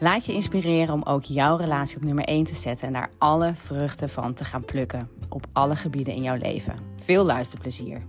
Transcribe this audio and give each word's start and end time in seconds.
Laat 0.00 0.26
je 0.26 0.32
inspireren 0.32 0.94
om 0.94 1.02
ook 1.02 1.24
jouw 1.24 1.56
relatie 1.56 1.96
op 1.96 2.02
nummer 2.02 2.24
1 2.24 2.44
te 2.44 2.54
zetten 2.54 2.86
en 2.86 2.92
daar 2.92 3.10
alle 3.18 3.54
vruchten 3.54 4.08
van 4.08 4.34
te 4.34 4.44
gaan 4.44 4.64
plukken 4.64 5.08
op 5.28 5.46
alle 5.52 5.76
gebieden 5.76 6.14
in 6.14 6.22
jouw 6.22 6.36
leven. 6.36 6.74
Veel 6.96 7.24
luisterplezier. 7.24 8.02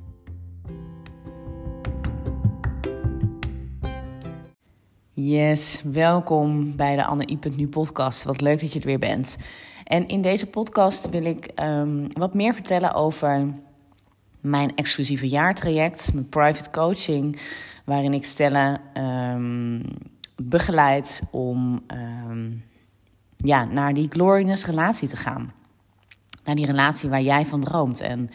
Yes, 5.13 5.81
welkom 5.91 6.75
bij 6.75 6.95
de 6.95 7.05
Anne 7.05 7.37
Nu 7.55 7.67
podcast. 7.67 8.23
Wat 8.23 8.41
leuk 8.41 8.59
dat 8.59 8.73
je 8.73 8.79
er 8.79 8.85
weer 8.85 8.99
bent. 8.99 9.37
En 9.83 10.07
in 10.07 10.21
deze 10.21 10.47
podcast 10.47 11.09
wil 11.09 11.25
ik 11.25 11.51
um, 11.63 12.07
wat 12.13 12.33
meer 12.33 12.53
vertellen 12.53 12.93
over 12.93 13.51
mijn 14.39 14.75
exclusieve 14.75 15.27
jaartraject, 15.27 16.13
mijn 16.13 16.29
private 16.29 16.69
coaching, 16.69 17.39
waarin 17.85 18.13
ik 18.13 18.25
stellen 18.25 18.81
um, 19.03 19.81
begeleid 20.43 21.23
om 21.31 21.81
um, 22.27 22.63
ja, 23.37 23.65
naar 23.65 23.93
die 23.93 24.07
glorious 24.09 24.65
relatie 24.65 25.07
te 25.07 25.15
gaan. 25.15 25.51
Naar 26.43 26.55
die 26.55 26.65
relatie 26.65 27.09
waar 27.09 27.21
jij 27.21 27.45
van 27.45 27.61
droomt 27.61 27.99
en 27.99 28.29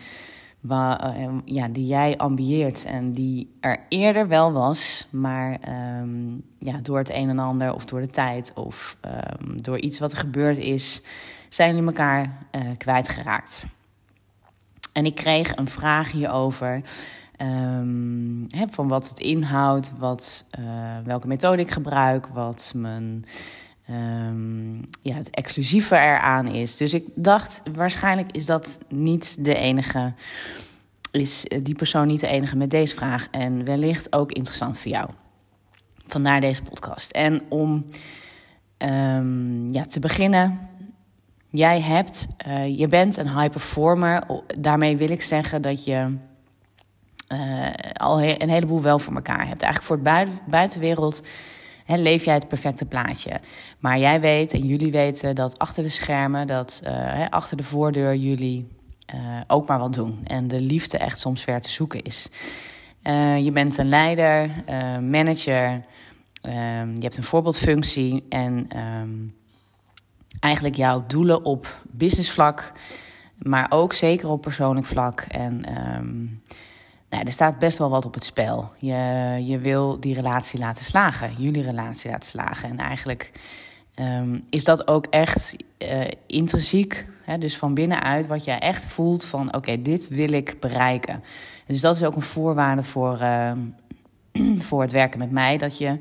waar, 0.61 1.19
uh, 1.19 1.35
ja, 1.45 1.69
die 1.69 1.87
jij 1.87 2.17
ambieert 2.17 2.85
en 2.85 3.13
die 3.13 3.57
er 3.61 3.85
eerder 3.89 4.29
wel 4.29 4.53
was, 4.53 5.09
maar 5.11 5.59
um, 6.01 6.43
ja, 6.59 6.79
door 6.83 6.98
het 6.98 7.13
een 7.13 7.29
en 7.29 7.39
ander 7.39 7.75
of 7.75 7.85
door 7.85 8.01
de 8.01 8.11
tijd 8.11 8.53
of 8.55 8.97
um, 9.41 9.63
door 9.63 9.79
iets 9.79 9.98
wat 9.98 10.13
er 10.13 10.19
gebeurd 10.19 10.57
is, 10.57 11.03
zijn 11.48 11.70
jullie 11.70 11.86
elkaar 11.86 12.47
uh, 12.53 12.63
kwijtgeraakt. 12.77 13.64
En 14.92 15.05
ik 15.05 15.14
kreeg 15.14 15.57
een 15.57 15.69
vraag 15.69 16.13
hierover. 16.13 16.83
Hè, 18.48 18.67
van 18.70 18.89
wat 18.89 19.08
het 19.08 19.19
inhoudt, 19.19 19.92
wat, 19.98 20.45
uh, 20.58 20.98
welke 21.05 21.27
methode 21.27 21.63
ik 21.63 21.70
gebruik, 21.70 22.27
wat 22.27 22.73
mijn, 22.77 23.24
um, 23.91 24.80
ja, 25.02 25.14
het 25.14 25.30
exclusieve 25.30 25.95
eraan 25.95 26.47
is. 26.47 26.77
Dus 26.77 26.95
ik 26.95 27.05
dacht, 27.14 27.63
waarschijnlijk 27.73 28.33
is 28.33 28.47
dat 28.47 28.79
niet 28.89 29.45
de 29.45 29.55
enige, 29.55 30.14
is 31.11 31.45
die 31.63 31.74
persoon 31.74 32.07
niet 32.07 32.20
de 32.20 32.27
enige 32.27 32.57
met 32.57 32.70
deze 32.70 32.95
vraag. 32.95 33.29
En 33.30 33.64
wellicht 33.64 34.13
ook 34.13 34.33
interessant 34.33 34.79
voor 34.79 34.91
jou. 34.91 35.11
Vandaar 36.07 36.41
deze 36.41 36.63
podcast. 36.63 37.11
En 37.11 37.42
om 37.48 37.85
um, 38.79 39.73
ja, 39.73 39.83
te 39.83 40.01
beginnen, 40.01 40.58
jij 41.51 41.80
hebt, 41.80 42.29
uh, 42.47 42.79
je 42.79 42.89
bent 42.89 43.17
een 43.17 43.39
high 43.39 43.51
performer. 43.51 44.27
Daarmee 44.61 44.97
wil 44.97 45.11
ik 45.11 45.23
zeggen 45.23 45.63
dat 45.63 45.85
je 45.85 46.17
uh, 47.29 47.69
al 47.92 48.23
een 48.23 48.48
heleboel 48.48 48.83
wel 48.83 48.98
voor 48.98 49.14
elkaar 49.14 49.47
hebt. 49.48 49.63
Eigenlijk 49.63 49.83
voor 49.83 50.03
de 50.03 50.33
buitenwereld 50.47 51.23
leef 51.87 52.25
jij 52.25 52.35
het 52.35 52.48
perfecte 52.48 52.85
plaatje. 52.85 53.41
Maar 53.79 53.98
jij 53.98 54.20
weet 54.20 54.53
en 54.53 54.67
jullie 54.67 54.92
weten 54.92 55.35
dat 55.35 55.59
achter 55.59 55.83
de 55.83 55.89
schermen, 55.89 56.47
dat 56.47 56.81
hè, 56.85 57.31
achter 57.31 57.57
de 57.57 57.63
voordeur 57.63 58.15
jullie 58.15 58.69
uh, 59.15 59.41
ook 59.47 59.69
maar 59.69 59.79
wat 59.79 59.95
doen. 59.95 60.20
En 60.25 60.48
de 60.48 60.61
liefde 60.61 60.98
echt 60.98 61.20
soms 61.20 61.42
ver 61.42 61.61
te 61.61 61.70
zoeken 61.70 62.03
is. 62.03 62.29
je 63.42 63.51
bent 63.53 63.79
een 63.79 63.89
leider, 63.89 64.51
manager, 65.01 65.85
ehm, 66.42 66.95
je 66.95 67.03
hebt 67.03 67.17
een 67.17 67.23
voorbeeldfunctie 67.23 68.25
en 68.29 68.69
um, 68.77 69.35
eigenlijk 70.41 70.77
jouw 70.77 71.05
doelen 71.07 71.45
op 71.45 71.83
businessvlak, 71.91 72.73
maar 73.39 73.67
ook 73.69 73.92
zeker 73.92 74.29
op 74.29 74.41
persoonlijk 74.42 74.86
vlak. 74.86 75.20
En 75.20 75.65
um, 75.97 76.42
nou, 77.08 77.24
er 77.24 77.33
staat 77.33 77.58
best 77.58 77.78
wel 77.78 77.90
wat 77.90 78.05
op 78.05 78.14
het 78.14 78.24
spel. 78.24 78.70
Je, 78.78 78.94
je 79.44 79.58
wil 79.58 80.00
die 80.00 80.14
relatie 80.14 80.58
laten 80.58 80.84
slagen, 80.84 81.34
jullie 81.39 81.62
relatie 81.62 82.11
laten 82.11 82.28
slagen. 82.28 82.68
En 82.68 82.78
eigenlijk 82.78 83.33
um, 84.00 84.44
is 84.50 84.64
dat 84.64 84.89
ook 84.89 85.06
echt 85.06 85.56
uh, 85.78 86.11
intrinsiek, 86.27 87.06
hè, 87.24 87.39
dus 87.39 87.56
van 87.56 87.74
binnenuit, 87.74 88.27
wat 88.27 88.44
je 88.44 88.50
echt 88.50 88.86
voelt 88.86 89.24
van 89.24 89.55
oké, 89.55 89.83
dit 89.83 90.08
wil 90.08 90.33
ik 90.33 90.56
bereiken. 90.61 91.22
Dus 91.67 91.80
dat 91.80 91.96
is 91.96 92.05
ook 92.05 92.17
een 92.17 92.22
voorwaarde 92.22 92.83
voor, 92.83 93.20
uh, 93.20 93.52
voor 94.67 94.80
het 94.80 94.90
werken 94.90 95.18
met 95.18 95.30
mij, 95.30 95.58
dat 95.58 95.78
je 95.78 95.98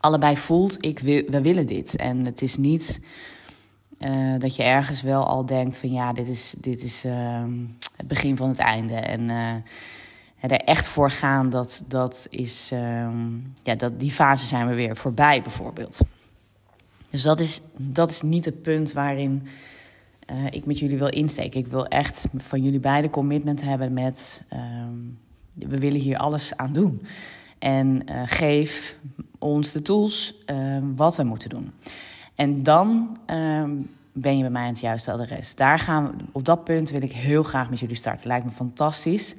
allebei 0.00 0.36
voelt, 0.36 0.84
ik 0.84 0.98
wil, 0.98 1.22
we 1.26 1.42
willen 1.42 1.66
dit. 1.66 1.96
En 1.96 2.24
het 2.24 2.42
is 2.42 2.56
niet 2.56 3.00
uh, 3.98 4.38
dat 4.38 4.56
je 4.56 4.62
ergens 4.62 5.02
wel 5.02 5.26
al 5.26 5.46
denkt 5.46 5.78
van 5.78 5.92
ja, 5.92 6.12
dit 6.12 6.28
is, 6.28 6.54
dit 6.58 6.82
is 6.82 7.04
uh, 7.04 7.42
het 7.96 8.08
begin 8.08 8.36
van 8.36 8.48
het 8.48 8.58
einde. 8.58 8.94
En 8.94 9.20
uh, 9.20 9.54
er 10.40 10.60
echt 10.60 10.86
voor 10.86 11.10
gaan, 11.10 11.50
dat, 11.50 11.84
dat 11.88 12.26
is, 12.30 12.70
ehm, 12.72 13.36
ja, 13.62 13.74
dat, 13.74 14.00
die 14.00 14.10
fase 14.10 14.46
zijn 14.46 14.68
we 14.68 14.74
weer 14.74 14.96
voorbij 14.96 15.42
bijvoorbeeld. 15.42 16.00
Dus 17.10 17.22
dat 17.22 17.40
is, 17.40 17.60
dat 17.76 18.10
is 18.10 18.22
niet 18.22 18.44
het 18.44 18.62
punt 18.62 18.92
waarin 18.92 19.46
ik 20.50 20.66
met 20.66 20.78
jullie 20.78 20.98
wil 20.98 21.10
insteken. 21.10 21.60
Ik 21.60 21.66
wil 21.66 21.86
echt 21.86 22.26
van 22.36 22.62
jullie 22.62 22.80
beide 22.80 23.10
commitment 23.10 23.62
hebben 23.62 23.92
met 23.92 24.44
ehm, 24.48 24.98
we 25.52 25.78
willen 25.78 26.00
hier 26.00 26.16
alles 26.16 26.56
aan 26.56 26.72
doen. 26.72 27.02
En 27.58 28.02
geef 28.26 28.98
ons 29.38 29.72
de 29.72 29.82
tools 29.82 30.44
wat 30.94 31.16
we 31.16 31.24
moeten 31.24 31.48
doen. 31.48 31.72
En 32.34 32.62
dan 32.62 33.16
ben 34.16 34.36
je 34.36 34.42
bij 34.42 34.50
mij 34.50 34.62
aan 34.62 34.68
het 34.68 34.80
juiste 34.80 35.12
adres. 35.12 35.54
Daar 35.54 35.78
gaan 35.78 36.06
we, 36.06 36.24
op 36.32 36.44
dat 36.44 36.64
punt 36.64 36.90
wil 36.90 37.02
ik 37.02 37.12
heel 37.12 37.42
graag 37.42 37.70
met 37.70 37.80
jullie 37.80 37.96
starten. 37.96 38.26
Lijkt 38.26 38.44
me 38.44 38.50
fantastisch. 38.50 39.34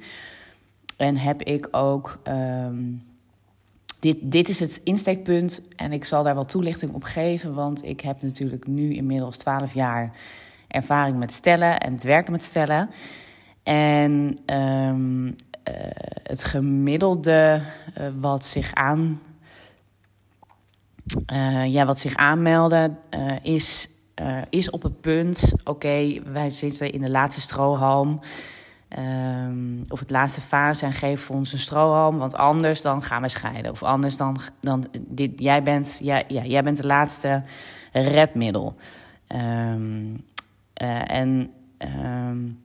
En 0.96 1.16
heb 1.16 1.42
ik 1.42 1.68
ook. 1.70 2.18
Um, 2.28 3.02
dit, 3.98 4.16
dit 4.20 4.48
is 4.48 4.60
het 4.60 4.80
insteekpunt. 4.84 5.62
En 5.76 5.92
ik 5.92 6.04
zal 6.04 6.22
daar 6.22 6.34
wel 6.34 6.44
toelichting 6.44 6.92
op 6.92 7.02
geven. 7.02 7.54
Want 7.54 7.84
ik 7.84 8.00
heb 8.00 8.22
natuurlijk 8.22 8.66
nu 8.66 8.94
inmiddels 8.94 9.36
12 9.36 9.74
jaar 9.74 10.12
ervaring 10.68 11.18
met 11.18 11.32
stellen 11.32 11.80
en 11.80 11.92
het 11.92 12.02
werken 12.02 12.32
met 12.32 12.44
stellen. 12.44 12.90
En 13.62 14.34
um, 14.46 15.26
uh, 15.26 15.34
het 16.22 16.44
gemiddelde 16.44 17.60
uh, 17.98 18.06
wat 18.20 18.44
zich 18.44 18.74
aan 18.74 19.20
uh, 21.32 21.66
ja, 21.66 21.84
wat 21.84 21.98
zich 21.98 22.16
aanmelden, 22.16 22.98
is, 23.42 23.88
uh, 24.20 24.38
is 24.50 24.70
op 24.70 24.82
het 24.82 25.00
punt: 25.00 25.54
oké, 25.64 26.22
wij 26.32 26.50
zitten 26.50 26.92
in 26.92 27.00
de 27.00 27.10
laatste 27.10 27.40
strohalm. 27.40 28.20
Um, 28.98 29.82
of 29.88 30.00
het 30.00 30.10
laatste 30.10 30.40
fase 30.40 30.86
en 30.86 30.92
geef 30.92 31.30
ons 31.30 31.52
een 31.52 31.58
strohalm, 31.58 32.18
want 32.18 32.34
anders 32.34 32.82
dan 32.82 33.02
gaan 33.02 33.22
we 33.22 33.28
scheiden. 33.28 33.70
Of 33.70 33.82
anders 33.82 34.16
dan, 34.16 34.38
dan 34.60 34.86
dit, 35.08 35.32
jij, 35.36 35.62
bent, 35.62 36.00
ja, 36.02 36.22
ja, 36.28 36.44
jij 36.44 36.62
bent 36.62 36.76
de 36.76 36.86
laatste 36.86 37.42
redmiddel. 37.92 38.76
Um, 39.28 40.24
en 40.74 41.50
um, 42.04 42.60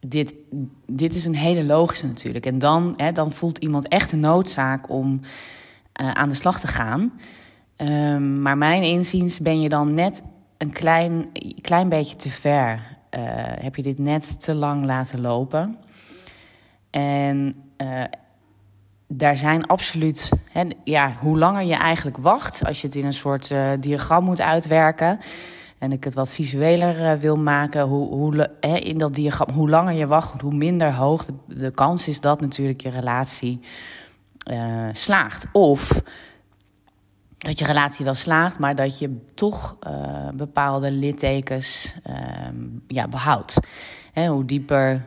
dit, 0.00 0.34
dit 0.86 1.14
is 1.14 1.24
een 1.24 1.36
hele 1.36 1.64
logische 1.64 2.06
natuurlijk. 2.06 2.46
En 2.46 2.58
dan, 2.58 2.94
hè, 2.96 3.12
dan 3.12 3.32
voelt 3.32 3.58
iemand 3.58 3.88
echt 3.88 4.10
de 4.10 4.16
noodzaak 4.16 4.90
om 4.90 5.20
uh, 6.00 6.10
aan 6.10 6.28
de 6.28 6.34
slag 6.34 6.60
te 6.60 6.66
gaan. 6.66 7.12
Um, 7.78 8.42
maar 8.42 8.58
mijn 8.58 8.82
inziens 8.82 9.40
ben 9.40 9.60
je 9.60 9.68
dan 9.68 9.94
net 9.94 10.22
een 10.58 10.72
klein, 10.72 11.26
klein 11.60 11.88
beetje 11.88 12.16
te 12.16 12.30
ver. 12.30 12.72
Uh, 12.74 13.20
heb 13.60 13.76
je 13.76 13.82
dit 13.82 13.98
net 13.98 14.40
te 14.40 14.54
lang 14.54 14.84
laten 14.84 15.20
lopen. 15.20 15.78
En 16.90 17.54
uh, 17.82 18.04
daar 19.08 19.36
zijn 19.36 19.66
absoluut, 19.66 20.32
hè, 20.52 20.62
ja, 20.84 21.14
hoe 21.18 21.38
langer 21.38 21.62
je 21.62 21.74
eigenlijk 21.74 22.16
wacht, 22.16 22.64
als 22.64 22.80
je 22.80 22.86
het 22.86 22.96
in 22.96 23.04
een 23.04 23.12
soort 23.12 23.50
uh, 23.50 23.70
diagram 23.80 24.24
moet 24.24 24.40
uitwerken. 24.40 25.18
En 25.78 25.92
ik 25.92 26.04
het 26.04 26.14
wat 26.14 26.34
visueler 26.34 27.18
wil 27.18 27.36
maken, 27.36 27.82
hoe, 27.82 28.08
hoe, 28.08 28.50
hè, 28.60 28.76
in 28.76 28.98
dat 28.98 29.14
diagram, 29.14 29.50
hoe 29.50 29.68
langer 29.68 29.94
je 29.94 30.06
wacht, 30.06 30.40
hoe 30.40 30.54
minder 30.54 30.92
hoog 30.92 31.24
de, 31.24 31.32
de 31.46 31.70
kans 31.70 32.08
is 32.08 32.20
dat 32.20 32.40
natuurlijk 32.40 32.80
je 32.80 32.88
relatie 32.88 33.60
slaagt. 34.92 35.46
Of 35.52 36.02
dat 37.38 37.58
je 37.58 37.64
relatie 37.64 38.04
wel 38.04 38.14
slaagt, 38.14 38.58
maar 38.58 38.74
dat 38.74 38.98
je 38.98 39.16
toch 39.34 39.76
uh, 39.86 40.28
bepaalde 40.34 40.90
littekens 40.90 41.94
um, 42.46 42.82
ja, 42.88 43.08
behoudt. 43.08 43.58
Hè, 44.12 44.28
hoe, 44.28 44.44
dieper, 44.44 45.04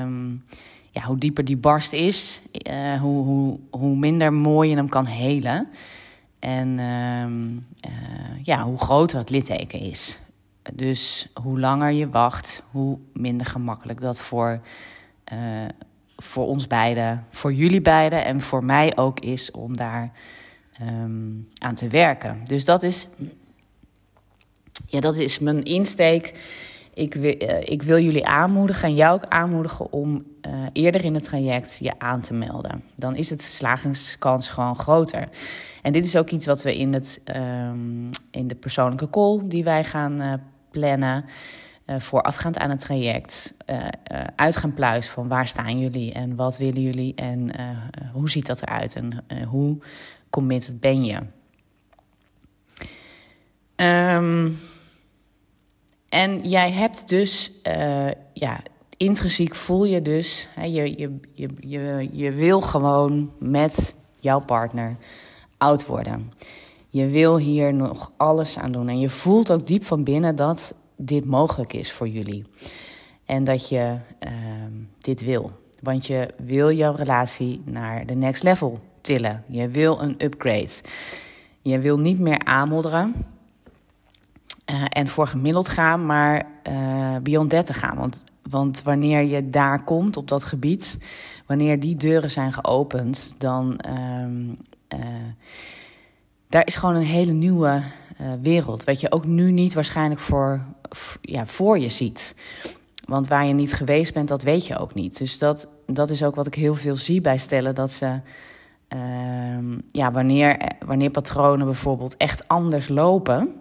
um, 0.00 0.44
ja, 0.90 1.02
hoe 1.02 1.18
dieper 1.18 1.44
die 1.44 1.56
barst 1.56 1.92
is, 1.92 2.42
uh, 2.70 3.00
hoe, 3.00 3.24
hoe, 3.24 3.58
hoe 3.70 3.96
minder 3.96 4.32
mooi 4.32 4.70
je 4.70 4.76
hem 4.76 4.88
kan 4.88 5.06
helen. 5.06 5.68
En 6.38 6.78
um, 6.78 7.66
uh, 7.86 8.42
ja, 8.42 8.64
hoe 8.64 8.78
groter 8.78 9.18
het 9.18 9.30
litteken 9.30 9.80
is. 9.80 10.18
Dus 10.72 11.28
hoe 11.42 11.60
langer 11.60 11.90
je 11.90 12.08
wacht, 12.08 12.62
hoe 12.70 12.98
minder 13.12 13.46
gemakkelijk 13.46 14.00
dat 14.00 14.20
voor, 14.20 14.60
voor 16.16 16.46
ons 16.46 16.66
beiden, 16.66 17.24
voor 17.30 17.52
jullie 17.52 17.80
beiden 17.80 18.24
en 18.24 18.40
voor 18.40 18.64
mij 18.64 18.96
ook 18.96 19.20
is 19.20 19.50
om 19.50 19.76
daar 19.76 20.12
um, 20.82 21.48
aan 21.58 21.74
te 21.74 21.88
werken. 21.88 22.40
Dus 22.44 22.64
dat 22.64 22.82
is, 22.82 23.08
ja, 24.86 25.00
dat 25.00 25.18
is 25.18 25.38
mijn 25.38 25.62
insteek. 25.62 26.34
Ik 26.94 27.14
wil, 27.14 27.34
uh, 27.42 27.60
ik 27.60 27.82
wil 27.82 27.98
jullie 27.98 28.26
aanmoedigen 28.26 28.88
en 28.88 28.94
jou 28.94 29.14
ook 29.14 29.24
aanmoedigen 29.24 29.92
om 29.92 30.24
uh, 30.46 30.52
eerder 30.72 31.04
in 31.04 31.14
het 31.14 31.24
traject 31.24 31.78
je 31.78 31.98
aan 31.98 32.20
te 32.20 32.34
melden. 32.34 32.82
Dan 32.96 33.16
is 33.16 33.30
het 33.30 33.42
slagingskans 33.42 34.50
gewoon 34.50 34.76
groter. 34.76 35.28
En 35.82 35.92
dit 35.92 36.04
is 36.04 36.16
ook 36.16 36.30
iets 36.30 36.46
wat 36.46 36.62
we 36.62 36.78
in, 36.78 36.92
het, 36.92 37.22
um, 37.36 38.10
in 38.30 38.46
de 38.46 38.54
persoonlijke 38.54 39.10
call 39.10 39.40
die 39.44 39.64
wij 39.64 39.84
gaan 39.84 40.20
uh, 40.20 40.32
plannen. 40.70 41.24
Voorafgaand 41.86 42.58
aan 42.58 42.70
het 42.70 42.80
traject 42.80 43.54
uit 44.36 44.56
gaan 44.56 44.74
pluizen 44.74 45.12
van 45.12 45.28
waar 45.28 45.46
staan 45.46 45.78
jullie 45.78 46.12
en 46.12 46.36
wat 46.36 46.58
willen 46.58 46.82
jullie 46.82 47.14
en 47.14 47.50
hoe 48.12 48.30
ziet 48.30 48.46
dat 48.46 48.62
eruit 48.62 48.94
en 48.96 49.24
hoe 49.48 49.78
committed 50.34 50.80
ben 50.80 51.04
je. 51.04 51.18
Um, 53.76 54.56
en 56.08 56.38
jij 56.48 56.72
hebt 56.72 57.08
dus, 57.08 57.52
uh, 57.62 58.10
ja, 58.32 58.60
intrinsiek 58.96 59.54
voel 59.54 59.84
je 59.84 60.02
dus, 60.02 60.48
hè, 60.54 60.64
je, 60.64 60.98
je, 60.98 61.18
je, 61.32 61.48
je, 61.60 62.08
je 62.12 62.30
wil 62.30 62.60
gewoon 62.60 63.32
met 63.38 63.96
jouw 64.20 64.40
partner 64.40 64.96
oud 65.58 65.86
worden. 65.86 66.32
Je 66.88 67.06
wil 67.06 67.38
hier 67.38 67.74
nog 67.74 68.12
alles 68.16 68.58
aan 68.58 68.72
doen. 68.72 68.88
En 68.88 68.98
je 68.98 69.08
voelt 69.08 69.52
ook 69.52 69.66
diep 69.66 69.84
van 69.84 70.04
binnen 70.04 70.36
dat 70.36 70.74
dit 70.96 71.24
mogelijk 71.24 71.72
is 71.72 71.92
voor 71.92 72.08
jullie. 72.08 72.44
En 73.24 73.44
dat 73.44 73.68
je 73.68 73.96
uh, 74.20 74.30
dit 74.98 75.24
wil. 75.24 75.50
Want 75.80 76.06
je 76.06 76.28
wil 76.36 76.72
jouw 76.72 76.94
relatie 76.94 77.62
naar 77.64 78.06
de 78.06 78.14
next 78.14 78.42
level 78.42 78.80
tillen. 79.04 79.44
Je 79.48 79.68
wil 79.68 80.00
een 80.00 80.14
upgrade. 80.24 80.72
Je 81.60 81.78
wil 81.78 81.98
niet 81.98 82.18
meer 82.18 82.44
aanmodderen 82.44 83.14
uh, 84.70 84.84
en 84.88 85.08
voor 85.08 85.26
gemiddeld 85.26 85.68
gaan, 85.68 86.06
maar 86.06 86.46
uh, 86.68 87.16
beyond 87.22 87.50
30 87.50 87.78
gaan. 87.78 87.96
Want, 87.96 88.24
want 88.50 88.82
wanneer 88.82 89.22
je 89.22 89.50
daar 89.50 89.84
komt 89.84 90.16
op 90.16 90.28
dat 90.28 90.44
gebied, 90.44 90.98
wanneer 91.46 91.80
die 91.80 91.96
deuren 91.96 92.30
zijn 92.30 92.52
geopend, 92.52 93.34
dan 93.38 93.80
um, 94.20 94.54
uh, 94.94 94.98
daar 96.48 96.66
is 96.66 96.74
gewoon 96.74 96.94
een 96.94 97.02
hele 97.02 97.32
nieuwe 97.32 97.82
wereld. 98.40 98.84
Wat 98.84 99.00
je 99.00 99.12
ook 99.12 99.26
nu 99.26 99.50
niet 99.50 99.74
waarschijnlijk 99.74 100.20
voor, 100.20 100.64
ja, 101.20 101.46
voor 101.46 101.78
je 101.78 101.88
ziet. 101.88 102.36
Want 103.04 103.28
waar 103.28 103.46
je 103.46 103.54
niet 103.54 103.72
geweest 103.72 104.14
bent, 104.14 104.28
dat 104.28 104.42
weet 104.42 104.66
je 104.66 104.78
ook 104.78 104.94
niet. 104.94 105.18
Dus 105.18 105.38
dat, 105.38 105.68
dat 105.86 106.10
is 106.10 106.24
ook 106.24 106.34
wat 106.34 106.46
ik 106.46 106.54
heel 106.54 106.74
veel 106.74 106.96
zie 106.96 107.20
bij 107.20 107.38
stellen. 107.38 107.74
Dat 107.74 107.90
ze 107.90 108.20
uh, 108.94 109.76
ja, 109.90 110.12
wanneer, 110.12 110.70
wanneer 110.86 111.10
patronen 111.10 111.66
bijvoorbeeld 111.66 112.16
echt 112.16 112.48
anders 112.48 112.88
lopen, 112.88 113.54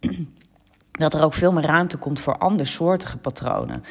dat 0.90 1.14
er 1.14 1.24
ook 1.24 1.34
veel 1.34 1.52
meer 1.52 1.64
ruimte 1.64 1.96
komt 1.96 2.20
voor 2.20 2.38
andersoortige 2.38 3.18
patronen. 3.18 3.82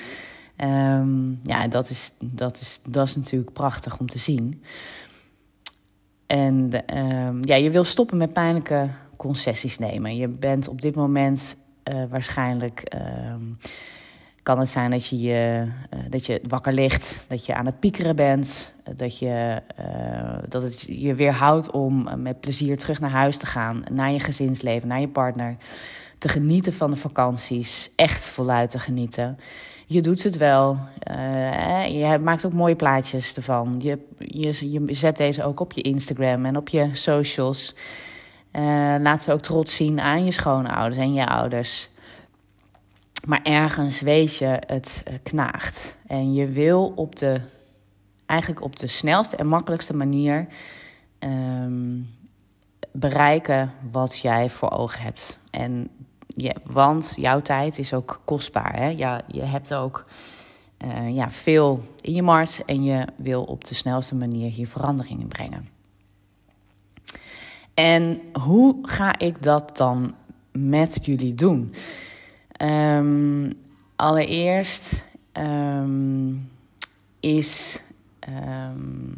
Um, 0.57 1.39
ja, 1.43 1.67
dat 1.67 1.89
is, 1.89 2.13
dat, 2.19 2.59
is, 2.59 2.81
dat 2.87 3.07
is 3.07 3.15
natuurlijk 3.15 3.53
prachtig 3.53 3.99
om 3.99 4.07
te 4.07 4.19
zien. 4.19 4.63
En 6.27 6.69
um, 6.97 7.39
ja, 7.41 7.55
je 7.55 7.71
wil 7.71 7.83
stoppen 7.83 8.17
met 8.17 8.33
pijnlijke 8.33 8.89
concessies 9.17 9.77
nemen. 9.77 10.15
Je 10.15 10.27
bent 10.27 10.67
op 10.67 10.81
dit 10.81 10.95
moment 10.95 11.57
uh, 11.83 12.03
waarschijnlijk. 12.09 12.95
Kan 14.45 14.59
het 14.59 14.69
zijn 14.69 14.91
dat 14.91 15.07
je, 15.07 15.65
uh, 15.93 15.99
dat 16.09 16.25
je 16.25 16.41
wakker 16.47 16.73
ligt, 16.73 17.25
dat 17.27 17.45
je 17.45 17.55
aan 17.55 17.65
het 17.65 17.79
piekeren 17.79 18.15
bent, 18.15 18.73
dat, 18.95 19.19
je, 19.19 19.61
uh, 19.79 20.37
dat 20.49 20.63
het 20.63 20.85
je 20.87 21.15
weerhoudt 21.15 21.71
om 21.71 22.21
met 22.21 22.39
plezier 22.39 22.77
terug 22.77 22.99
naar 22.99 23.09
huis 23.09 23.37
te 23.37 23.45
gaan, 23.45 23.83
naar 23.91 24.11
je 24.11 24.19
gezinsleven, 24.19 24.87
naar 24.87 24.99
je 24.99 25.07
partner, 25.07 25.55
te 26.17 26.27
genieten 26.27 26.73
van 26.73 26.89
de 26.89 26.95
vakanties, 26.95 27.91
echt 27.95 28.29
voluit 28.29 28.69
te 28.69 28.79
genieten. 28.79 29.39
Je 29.85 30.01
doet 30.01 30.23
het 30.23 30.37
wel. 30.37 30.77
Uh, 31.11 31.87
je 31.87 32.19
maakt 32.19 32.45
ook 32.45 32.53
mooie 32.53 32.75
plaatjes 32.75 33.35
ervan. 33.35 33.75
Je, 33.79 33.99
je, 34.17 34.71
je 34.71 34.93
zet 34.95 35.17
deze 35.17 35.43
ook 35.43 35.59
op 35.59 35.73
je 35.73 35.81
Instagram 35.81 36.45
en 36.45 36.57
op 36.57 36.69
je 36.69 36.89
socials. 36.91 37.75
laat 38.99 39.23
ze 39.23 39.31
ook 39.31 39.41
trots 39.41 39.75
zien 39.75 39.99
aan 39.99 40.25
je 40.25 40.31
schoonouders 40.31 40.97
en 40.97 41.13
je 41.13 41.27
ouders. 41.27 41.89
Maar 43.25 43.41
ergens 43.43 44.01
weet 44.01 44.35
je, 44.35 44.59
het 44.65 45.03
eh, 45.05 45.13
knaagt. 45.23 45.97
En 46.07 46.33
je 46.33 46.47
wil 46.47 46.93
op 46.95 47.15
de, 47.15 47.41
eigenlijk 48.25 48.61
op 48.61 48.77
de 48.77 48.87
snelste 48.87 49.35
en 49.35 49.47
makkelijkste 49.47 49.95
manier 49.95 50.47
um, 51.19 52.09
bereiken 52.91 53.73
wat 53.91 54.19
jij 54.19 54.49
voor 54.49 54.71
ogen 54.71 55.01
hebt. 55.01 55.39
En 55.51 55.89
ja, 56.27 56.53
want 56.63 57.13
jouw 57.17 57.41
tijd 57.41 57.77
is 57.77 57.93
ook 57.93 58.21
kostbaar. 58.25 58.75
Hè? 58.75 58.87
Ja, 58.87 59.21
je 59.27 59.43
hebt 59.43 59.73
ook 59.73 60.05
uh, 60.85 61.15
ja, 61.15 61.31
veel 61.31 61.83
in 62.01 62.13
je 62.13 62.21
mars 62.21 62.65
en 62.65 62.83
je 62.83 63.07
wil 63.15 63.43
op 63.43 63.65
de 63.65 63.75
snelste 63.75 64.15
manier 64.15 64.51
hier 64.51 64.67
veranderingen 64.67 65.27
brengen. 65.27 65.67
En 67.73 68.21
hoe 68.33 68.77
ga 68.81 69.19
ik 69.19 69.43
dat 69.43 69.77
dan 69.77 70.15
met 70.51 70.99
jullie 71.01 71.33
doen? 71.33 71.73
Um, 72.61 73.53
allereerst 73.95 75.05
um, 75.33 76.51
is. 77.19 77.81
Um, 78.29 79.13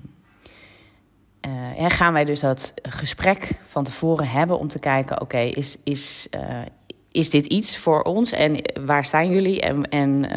gaan 1.90 2.14
wij 2.14 2.26
dus 2.26 2.40
dat 2.40 2.74
gesprek 2.82 3.50
van 3.64 3.84
tevoren 3.84 4.30
hebben 4.30 4.60
om 4.60 4.68
te 4.68 4.80
kijken: 4.80 5.22
oké, 5.22 5.38
is, 5.38 5.78
is, 5.84 6.28
uh, 6.36 6.42
is 7.12 7.30
dit 7.30 7.46
iets 7.46 7.78
voor 7.78 8.02
ons 8.02 8.32
en 8.32 8.56
waar 8.86 9.06
staan 9.06 9.30
jullie 9.30 9.62
en, 9.62 9.90
en, 9.90 10.30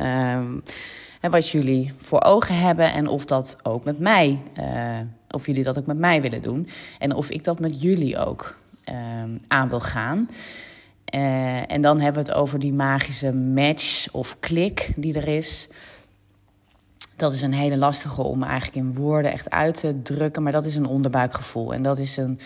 en 1.20 1.30
wat 1.30 1.48
jullie 1.48 1.92
voor 1.96 2.22
ogen 2.22 2.58
hebben 2.58 2.92
en 2.92 3.06
of 3.08 3.24
dat 3.24 3.58
ook 3.62 3.84
met 3.84 3.98
mij, 3.98 4.42
uh, 4.58 4.98
of 5.30 5.46
jullie 5.46 5.64
dat 5.64 5.78
ook 5.78 5.86
met 5.86 5.98
mij 5.98 6.22
willen 6.22 6.42
doen 6.42 6.68
en 6.98 7.14
of 7.14 7.30
ik 7.30 7.44
dat 7.44 7.60
met 7.60 7.82
jullie 7.82 8.18
ook 8.18 8.56
aan 9.46 9.68
wil 9.68 9.80
gaan. 9.80 10.28
Uh, 11.14 11.70
en 11.70 11.80
dan 11.80 12.00
hebben 12.00 12.24
we 12.24 12.28
het 12.28 12.38
over 12.38 12.58
die 12.58 12.72
magische 12.72 13.32
match 13.32 14.12
of 14.12 14.36
klik 14.40 14.92
die 14.96 15.14
er 15.14 15.28
is. 15.28 15.68
Dat 17.16 17.32
is 17.32 17.42
een 17.42 17.52
hele 17.52 17.76
lastige 17.76 18.22
om 18.22 18.42
eigenlijk 18.42 18.76
in 18.76 18.94
woorden 18.94 19.32
echt 19.32 19.50
uit 19.50 19.80
te 19.80 20.02
drukken. 20.02 20.42
Maar 20.42 20.52
dat 20.52 20.64
is 20.64 20.76
een 20.76 20.86
onderbuikgevoel. 20.86 21.74
En 21.74 21.82
dat 21.82 21.98
is 21.98 22.16
een. 22.16 22.40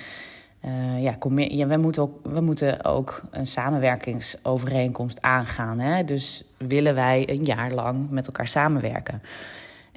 Uh, 0.65 1.03
ja, 1.03 1.67
we, 1.67 1.77
moeten 1.77 2.03
ook, 2.03 2.19
we 2.23 2.41
moeten 2.41 2.85
ook 2.85 3.23
een 3.31 3.47
samenwerkingsovereenkomst 3.47 5.23
aangaan. 5.23 5.79
Hè? 5.79 6.05
Dus 6.05 6.45
willen 6.57 6.95
wij 6.95 7.29
een 7.29 7.43
jaar 7.43 7.73
lang 7.73 8.11
met 8.11 8.27
elkaar 8.27 8.49
samenwerken? 8.49 9.23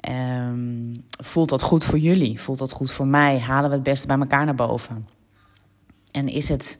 Um, 0.08 1.04
voelt 1.22 1.48
dat 1.48 1.62
goed 1.62 1.84
voor 1.84 1.98
jullie? 1.98 2.40
Voelt 2.40 2.58
dat 2.58 2.72
goed 2.72 2.90
voor 2.90 3.06
mij? 3.06 3.38
Halen 3.38 3.70
we 3.70 3.74
het 3.74 3.84
beste 3.84 4.06
bij 4.06 4.18
elkaar 4.18 4.44
naar 4.44 4.54
boven? 4.54 5.08
En 6.10 6.28
is 6.28 6.48
het 6.48 6.78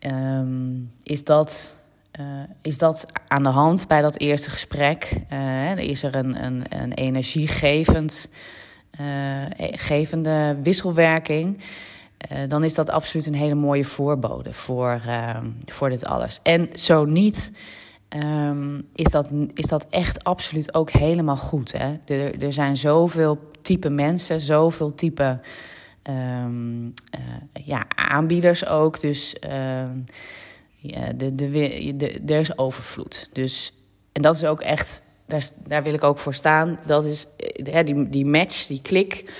um, 0.00 0.90
is, 1.02 1.24
dat, 1.24 1.76
uh, 2.20 2.24
is 2.62 2.78
dat 2.78 3.06
aan 3.28 3.42
de 3.42 3.48
hand 3.48 3.88
bij 3.88 4.00
dat 4.00 4.18
eerste 4.18 4.50
gesprek? 4.50 5.12
Uh, 5.32 5.76
is 5.76 6.02
er 6.02 6.14
een, 6.14 6.44
een, 6.44 6.64
een 6.68 6.92
energiegevend, 6.92 8.30
uh, 9.00 9.06
gevende 9.58 10.56
wisselwerking? 10.62 11.58
dan 12.48 12.64
is 12.64 12.74
dat 12.74 12.90
absoluut 12.90 13.26
een 13.26 13.34
hele 13.34 13.54
mooie 13.54 13.84
voorbode 13.84 14.52
voor, 14.52 15.00
ehm, 15.06 15.46
voor 15.64 15.88
dit 15.88 16.04
alles. 16.04 16.40
En 16.42 16.68
zo 16.72 17.04
niet, 17.04 17.52
ehm, 18.08 18.80
is, 18.94 19.10
dat, 19.10 19.28
is 19.54 19.66
dat 19.66 19.86
echt 19.90 20.24
absoluut 20.24 20.74
ook 20.74 20.90
helemaal 20.90 21.36
goed. 21.36 21.72
Hè? 21.72 21.94
Er, 22.06 22.42
er 22.42 22.52
zijn 22.52 22.76
zoveel 22.76 23.38
type 23.62 23.90
mensen, 23.90 24.40
zoveel 24.40 24.94
type 24.94 25.40
um, 26.08 26.92
ja, 27.64 27.84
aanbieders 27.88 28.66
ook. 28.66 29.00
Dus 29.00 29.36
ja, 30.86 31.12
de, 31.12 31.34
de, 31.34 31.50
de, 31.96 32.20
er 32.26 32.40
is 32.40 32.58
overvloed. 32.58 33.28
Dus, 33.32 33.72
en 34.12 34.22
dat 34.22 34.36
is 34.36 34.44
ook 34.44 34.60
echt, 34.60 35.02
daar, 35.26 35.48
daar 35.66 35.82
wil 35.82 35.94
ik 35.94 36.04
ook 36.04 36.18
voor 36.18 36.34
staan. 36.34 36.78
Dat 36.86 37.04
is 37.04 37.26
ja, 37.52 37.82
die, 37.82 38.08
die 38.08 38.26
match, 38.26 38.66
die 38.66 38.82
klik. 38.82 39.34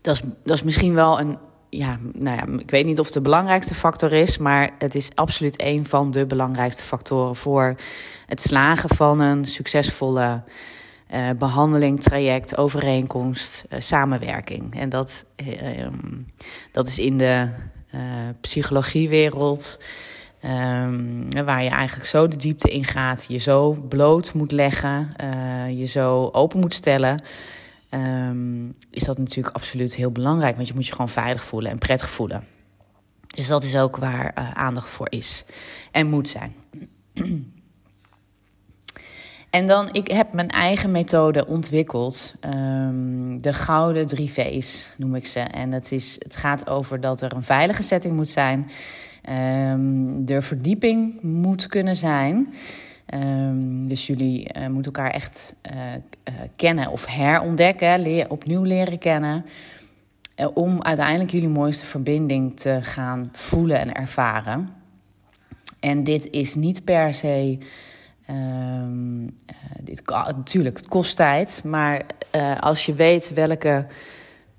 Dat 0.00 0.14
is, 0.14 0.22
dat 0.44 0.56
is 0.56 0.62
misschien 0.62 0.94
wel 0.94 1.20
een, 1.20 1.38
ja, 1.70 1.98
nou 2.12 2.36
ja, 2.36 2.58
ik 2.58 2.70
weet 2.70 2.86
niet 2.86 2.98
of 2.98 3.04
het 3.04 3.14
de 3.14 3.20
belangrijkste 3.20 3.74
factor 3.74 4.12
is, 4.12 4.38
maar 4.38 4.70
het 4.78 4.94
is 4.94 5.10
absoluut 5.14 5.62
een 5.62 5.86
van 5.86 6.10
de 6.10 6.26
belangrijkste 6.26 6.82
factoren 6.82 7.36
voor 7.36 7.74
het 8.26 8.40
slagen 8.40 8.96
van 8.96 9.20
een 9.20 9.44
succesvolle 9.44 10.42
uh, 11.14 11.30
behandeling, 11.38 12.02
traject, 12.02 12.56
overeenkomst, 12.56 13.64
uh, 13.70 13.80
samenwerking. 13.80 14.80
En 14.80 14.88
dat, 14.88 15.26
uh, 15.36 15.86
dat 16.72 16.88
is 16.88 16.98
in 16.98 17.16
de 17.16 17.48
psychologiewereld, 18.40 19.82
um, 20.44 21.44
waar 21.44 21.62
je 21.62 21.70
eigenlijk 21.70 22.08
zo 22.08 22.28
de 22.28 22.36
diepte 22.36 22.70
in 22.70 22.84
gaat, 22.84 23.24
je 23.28 23.38
zo 23.38 23.72
bloot 23.72 24.34
moet 24.34 24.52
leggen, 24.52 25.14
je 25.76 25.84
zo 25.84 26.28
open 26.32 26.60
moet 26.60 26.74
stellen. 26.74 27.22
Um, 27.90 28.74
is 28.90 29.04
dat 29.04 29.18
natuurlijk 29.18 29.56
absoluut 29.56 29.96
heel 29.96 30.10
belangrijk, 30.10 30.56
want 30.56 30.68
je 30.68 30.74
moet 30.74 30.86
je 30.86 30.92
gewoon 30.92 31.08
veilig 31.08 31.44
voelen 31.44 31.70
en 31.70 31.78
prettig 31.78 32.10
voelen. 32.10 32.44
Dus 33.26 33.46
dat 33.46 33.62
is 33.62 33.76
ook 33.76 33.96
waar 33.96 34.34
aandacht 34.54 34.90
voor 34.90 35.06
is 35.10 35.44
en 35.90 36.06
moet 36.06 36.28
zijn. 36.28 36.54
En 39.56 39.66
dan, 39.66 39.88
ik 39.92 40.10
heb 40.10 40.32
mijn 40.32 40.48
eigen 40.48 40.90
methode 40.90 41.46
ontwikkeld. 41.46 42.34
Um, 42.44 43.40
de 43.40 43.52
gouden 43.52 44.06
drie 44.06 44.30
V's 44.30 44.92
noem 44.96 45.14
ik 45.14 45.26
ze. 45.26 45.40
En 45.40 45.72
het, 45.72 45.92
is, 45.92 46.16
het 46.18 46.36
gaat 46.36 46.68
over 46.68 47.00
dat 47.00 47.20
er 47.20 47.32
een 47.32 47.42
veilige 47.42 47.82
setting 47.82 48.16
moet 48.16 48.28
zijn. 48.28 48.70
Um, 49.72 50.22
er 50.26 50.42
verdieping 50.42 51.22
moet 51.22 51.66
kunnen 51.66 51.96
zijn. 51.96 52.54
Um, 53.14 53.88
dus 53.88 54.06
jullie 54.06 54.48
uh, 54.56 54.66
moeten 54.66 54.92
elkaar 54.92 55.10
echt 55.10 55.56
uh, 55.72 55.76
uh, 55.78 56.34
kennen 56.56 56.90
of 56.90 57.06
herontdekken, 57.06 58.30
opnieuw 58.30 58.62
leren 58.62 58.98
kennen. 58.98 59.44
om 60.54 60.82
uiteindelijk 60.82 61.30
jullie 61.30 61.48
mooiste 61.48 61.86
verbinding 61.86 62.60
te 62.60 62.78
gaan 62.82 63.28
voelen 63.32 63.78
en 63.78 63.94
ervaren. 63.94 64.68
En 65.80 66.04
dit 66.04 66.30
is 66.30 66.54
niet 66.54 66.84
per 66.84 67.14
se 67.14 67.58
Um, 68.30 69.36
dit, 69.82 70.02
natuurlijk, 70.36 70.76
het 70.76 70.88
kost 70.88 71.16
tijd. 71.16 71.60
Maar 71.64 72.02
uh, 72.34 72.60
als 72.60 72.86
je 72.86 72.94
weet 72.94 73.34
welke 73.34 73.86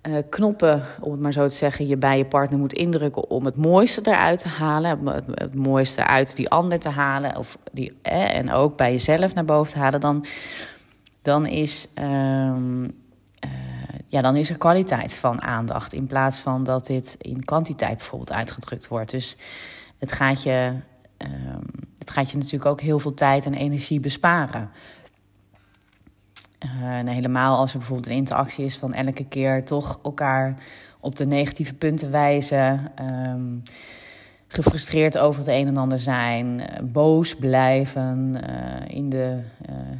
uh, 0.07 0.17
knoppen, 0.29 0.85
om 0.99 1.11
het 1.11 1.19
maar 1.21 1.33
zo 1.33 1.47
te 1.47 1.55
zeggen, 1.55 1.87
je 1.87 1.97
bij 1.97 2.17
je 2.17 2.25
partner 2.25 2.59
moet 2.59 2.73
indrukken 2.73 3.29
om 3.29 3.45
het 3.45 3.55
mooiste 3.55 4.01
eruit 4.03 4.39
te 4.39 4.47
halen. 4.47 5.07
Het, 5.07 5.55
mooiste 5.55 6.05
uit 6.05 6.35
die 6.35 6.49
ander 6.49 6.79
te 6.79 6.89
halen. 6.89 7.37
Of 7.37 7.57
die, 7.71 7.97
eh, 8.01 8.35
en 8.35 8.51
ook 8.51 8.77
bij 8.77 8.91
jezelf 8.91 9.33
naar 9.33 9.45
boven 9.45 9.73
te 9.73 9.79
halen. 9.79 9.99
Dan, 9.99 10.25
dan, 11.21 11.45
is, 11.45 11.87
uh, 11.99 12.53
ja, 14.07 14.21
dan 14.21 14.35
is 14.35 14.49
er 14.49 14.57
kwaliteit 14.57 15.17
van 15.17 15.41
aandacht. 15.41 15.93
In 15.93 16.07
plaats 16.07 16.39
van 16.39 16.63
dat 16.63 16.85
dit 16.85 17.15
in 17.19 17.45
kwantiteit 17.45 17.97
bijvoorbeeld 17.97 18.33
uitgedrukt 18.33 18.87
wordt. 18.87 19.11
Dus 19.11 19.37
het 19.97 20.11
gaat 20.11 20.43
je 20.43 20.73
um, 21.17 21.61
gaat 22.09 22.31
je 22.31 22.37
natuurlijk 22.37 22.65
ook 22.65 22.81
heel 22.81 22.99
veel 22.99 23.13
tijd 23.13 23.45
en 23.45 23.53
energie 23.53 23.99
besparen. 23.99 24.69
Uh, 26.65 26.97
en 26.97 27.07
helemaal 27.07 27.57
als 27.57 27.71
er 27.71 27.77
bijvoorbeeld 27.77 28.09
een 28.09 28.15
interactie 28.15 28.65
is 28.65 28.77
van 28.77 28.93
elke 28.93 29.25
keer 29.25 29.65
toch 29.65 29.99
elkaar 30.03 30.55
op 30.99 31.15
de 31.15 31.25
negatieve 31.25 31.73
punten 31.73 32.11
wijzen. 32.11 32.91
Um, 33.01 33.61
gefrustreerd 34.47 35.17
over 35.17 35.39
het 35.39 35.49
een 35.49 35.67
en 35.67 35.77
ander 35.77 35.99
zijn, 35.99 36.47
uh, 36.47 36.65
boos 36.81 37.35
blijven, 37.35 38.37
uh, 38.49 38.95
in 38.95 39.09
de 39.09 39.39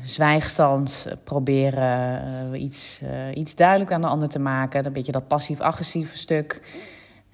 zwijgstand 0.04 1.08
proberen 1.24 2.62
iets, 2.62 3.02
iets 3.34 3.56
duidelijk 3.56 3.92
aan 3.92 4.02
de 4.02 4.08
ander 4.08 4.28
te 4.28 4.40
maken. 4.40 4.86
Een 4.86 4.94
beetje 4.94 5.12
dat 5.12 5.28
passief-agressieve 5.28 6.18
stuk. 6.18 6.62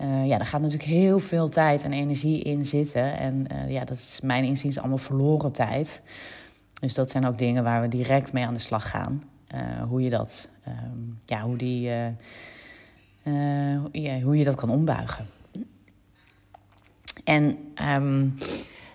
Uh, 0.03 0.27
ja, 0.27 0.37
daar 0.37 0.47
gaat 0.47 0.61
natuurlijk 0.61 0.89
heel 0.89 1.19
veel 1.19 1.49
tijd 1.49 1.83
en 1.83 1.93
energie 1.93 2.41
in 2.41 2.65
zitten. 2.65 3.17
En 3.17 3.45
uh, 3.51 3.71
ja, 3.71 3.85
dat 3.85 3.97
is 3.97 4.19
mijn 4.23 4.43
inziens 4.43 4.79
allemaal 4.79 4.97
verloren 4.97 5.51
tijd. 5.51 6.01
Dus 6.79 6.93
dat 6.93 7.11
zijn 7.11 7.25
ook 7.25 7.37
dingen 7.37 7.63
waar 7.63 7.81
we 7.81 7.87
direct 7.87 8.33
mee 8.33 8.45
aan 8.45 8.53
de 8.53 8.59
slag 8.59 8.89
gaan. 8.89 9.23
Uh, 9.55 9.83
hoe 9.87 10.01
je 10.01 10.09
dat, 10.09 10.49
um, 10.67 11.19
ja, 11.25 11.41
hoe 11.41 11.55
die, 11.55 11.89
ja, 13.91 14.21
hoe 14.21 14.37
je 14.37 14.43
dat 14.43 14.55
kan 14.55 14.69
ombuigen. 14.69 15.25
En, 17.23 17.57
um, 17.95 18.33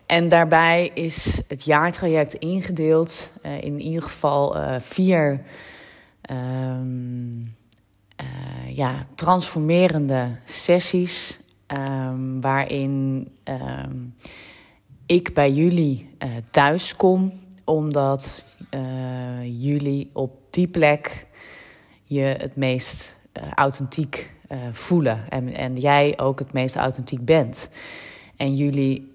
en 0.07 0.29
daarbij 0.29 0.91
is 0.95 1.43
het 1.49 1.65
jaartraject 1.65 2.35
ingedeeld 2.35 3.33
in 3.61 3.81
ieder 3.81 4.03
geval 4.03 4.57
vier. 4.81 5.41
Um, 6.31 7.57
uh, 8.21 8.77
ja, 8.77 9.07
transformerende 9.15 10.39
sessies. 10.45 11.41
Um, 11.67 12.41
waarin 12.41 13.29
um, 13.45 14.15
ik 15.07 15.35
bij 15.35 15.53
jullie 15.53 16.09
uh, 16.25 16.31
thuis 16.51 16.97
kom, 16.97 17.33
omdat 17.65 18.47
uh, 18.71 19.63
jullie 19.63 20.11
op 20.13 20.33
die 20.51 20.69
plek 20.69 21.27
je 22.05 22.23
het 22.23 22.57
meest 22.57 23.17
authentiek 23.55 24.37
voelen. 24.73 25.31
En, 25.31 25.55
en 25.55 25.77
jij 25.77 26.19
ook 26.19 26.39
het 26.39 26.53
meest 26.53 26.77
authentiek 26.77 27.25
bent. 27.25 27.71
En 28.37 28.55
jullie 28.55 29.08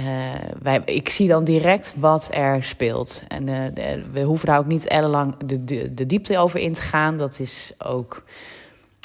uh, 0.00 0.34
wij, 0.62 0.82
ik 0.84 1.08
zie 1.08 1.28
dan 1.28 1.44
direct 1.44 1.94
wat 1.98 2.28
er 2.32 2.62
speelt. 2.62 3.22
En 3.28 3.44
de, 3.44 4.04
we 4.12 4.22
hoeven 4.22 4.46
daar 4.46 4.58
ook 4.58 4.66
niet 4.66 4.86
ellenlang 4.86 5.36
de, 5.36 5.94
de, 5.94 6.06
diepte 6.06 6.38
over 6.38 6.60
in 6.60 6.72
te 6.72 6.80
gaan. 6.80 7.16
Dat 7.16 7.40
is 7.40 7.72
ook 7.78 8.24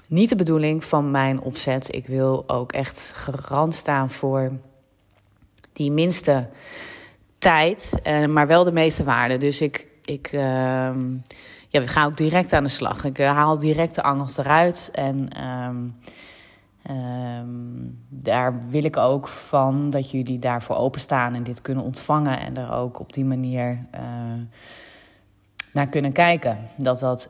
niet 0.08 0.30
de 0.30 0.36
bedoeling 0.36 0.84
van 0.84 1.12
mijn 1.12 1.42
opzet. 1.42 1.94
Ik 1.94 2.08
wil 2.08 2.44
ook 2.48 2.72
echt 2.72 3.14
garant 3.16 3.76
staan 3.76 4.10
voor 4.10 4.52
die 5.74 5.92
minste 5.92 6.48
tijd, 7.38 8.00
uh, 8.08 8.26
maar 8.26 8.48
wel 8.48 8.64
de 8.64 8.72
meeste 8.72 9.04
waarde. 9.04 9.38
Dus 9.38 9.62
ik, 9.62 9.88
ik 10.06 10.30
ja, 11.70 11.82
we 11.82 11.88
gaan 11.88 12.08
ook 12.08 12.18
direct 12.18 12.54
aan 12.54 12.64
de 12.64 12.70
slag. 12.70 13.04
Ik 13.04 13.18
haal 13.18 13.58
direct 13.58 13.96
de 13.96 14.04
angst 14.04 14.38
eruit 14.38 14.90
en... 14.94 15.30
Um, 16.92 18.06
daar 18.10 18.70
wil 18.70 18.84
ik 18.84 18.98
ook 18.98 19.28
van 19.28 19.90
dat 19.90 20.12
jullie 20.12 20.40
daarvoor 20.40 20.76
openstaan 20.76 21.34
en 21.34 21.44
dit 21.44 21.62
kunnen 21.62 21.84
ontvangen 21.84 22.40
en 22.40 22.58
er 22.58 22.72
ook 22.72 23.00
op 23.00 23.14
die 23.14 23.26
manier 23.26 23.80
uh, 23.96 24.02
naar 25.74 25.88
kunnen 25.88 26.12
kijken. 26.12 26.58
Dat 26.78 27.00
dat 27.00 27.30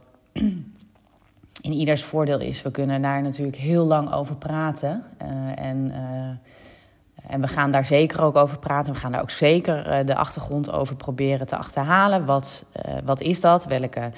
in 1.62 1.72
ieders 1.72 2.04
voordeel 2.04 2.40
is. 2.40 2.62
We 2.62 2.72
kunnen 2.72 3.02
daar 3.02 3.22
natuurlijk 3.22 3.58
heel 3.58 3.86
lang 3.86 4.14
over 4.14 4.36
praten. 4.36 5.04
Uh, 5.22 5.28
en, 5.56 5.92
uh, 5.92 7.32
en 7.32 7.42
we 7.42 7.48
gaan 7.48 7.72
daar 7.72 7.86
zeker 7.86 8.22
ook 8.22 8.36
over 8.36 8.60
praten. 8.60 8.94
We 8.94 9.00
gaan 9.00 9.12
daar 9.12 9.22
ook 9.22 9.30
zeker 9.30 10.06
de 10.06 10.16
achtergrond 10.16 10.72
over 10.72 10.96
proberen 10.96 11.48
te 11.48 11.58
achterhalen. 11.58 12.26
Wat, 12.26 12.66
wat 13.06 13.22
is 13.22 13.42
dat? 13.42 13.66
Welke 13.66 14.12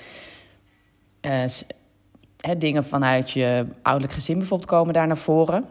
dingen 2.55 2.85
vanuit 2.85 3.31
je 3.31 3.65
ouderlijk 3.81 4.13
gezin 4.13 4.37
bijvoorbeeld 4.37 4.69
komen 4.69 4.93
daar 4.93 5.07
naar 5.07 5.17
voren. 5.17 5.65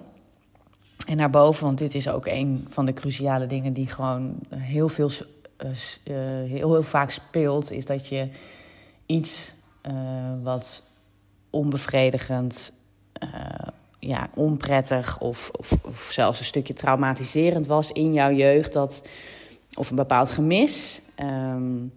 En 1.07 1.17
naar 1.17 1.31
boven, 1.31 1.65
want 1.65 1.79
dit 1.79 1.95
is 1.95 2.09
ook 2.09 2.27
een 2.27 2.67
van 2.69 2.87
de 2.87 2.93
cruciale 2.93 3.47
dingen 3.47 3.73
die 3.73 3.87
gewoon 3.87 4.39
heel 4.55 4.89
veel, 4.89 5.11
uh, 5.65 5.71
heel, 6.05 6.73
heel 6.73 6.83
vaak 6.83 7.11
speelt, 7.11 7.71
is 7.71 7.87
dat 7.87 8.09
je 8.09 8.29
iets 9.07 9.53
uh, 9.89 9.93
wat 10.43 10.83
onbevredigend, 11.51 12.73
ja, 13.99 14.29
onprettig 14.35 15.21
of, 15.21 15.51
of, 15.59 15.73
of, 15.83 16.09
zelfs 16.13 16.39
een 16.39 16.45
stukje 16.45 16.75
traumatiserend 16.75 17.67
was 17.67 17.93
in 17.93 18.13
jouw 18.13 18.33
jeugd, 18.33 18.73
dat, 18.73 19.07
of 19.75 19.91
een 19.91 19.97
bepaald 19.97 20.31
gemis. 20.31 21.01
Um, 21.21 21.93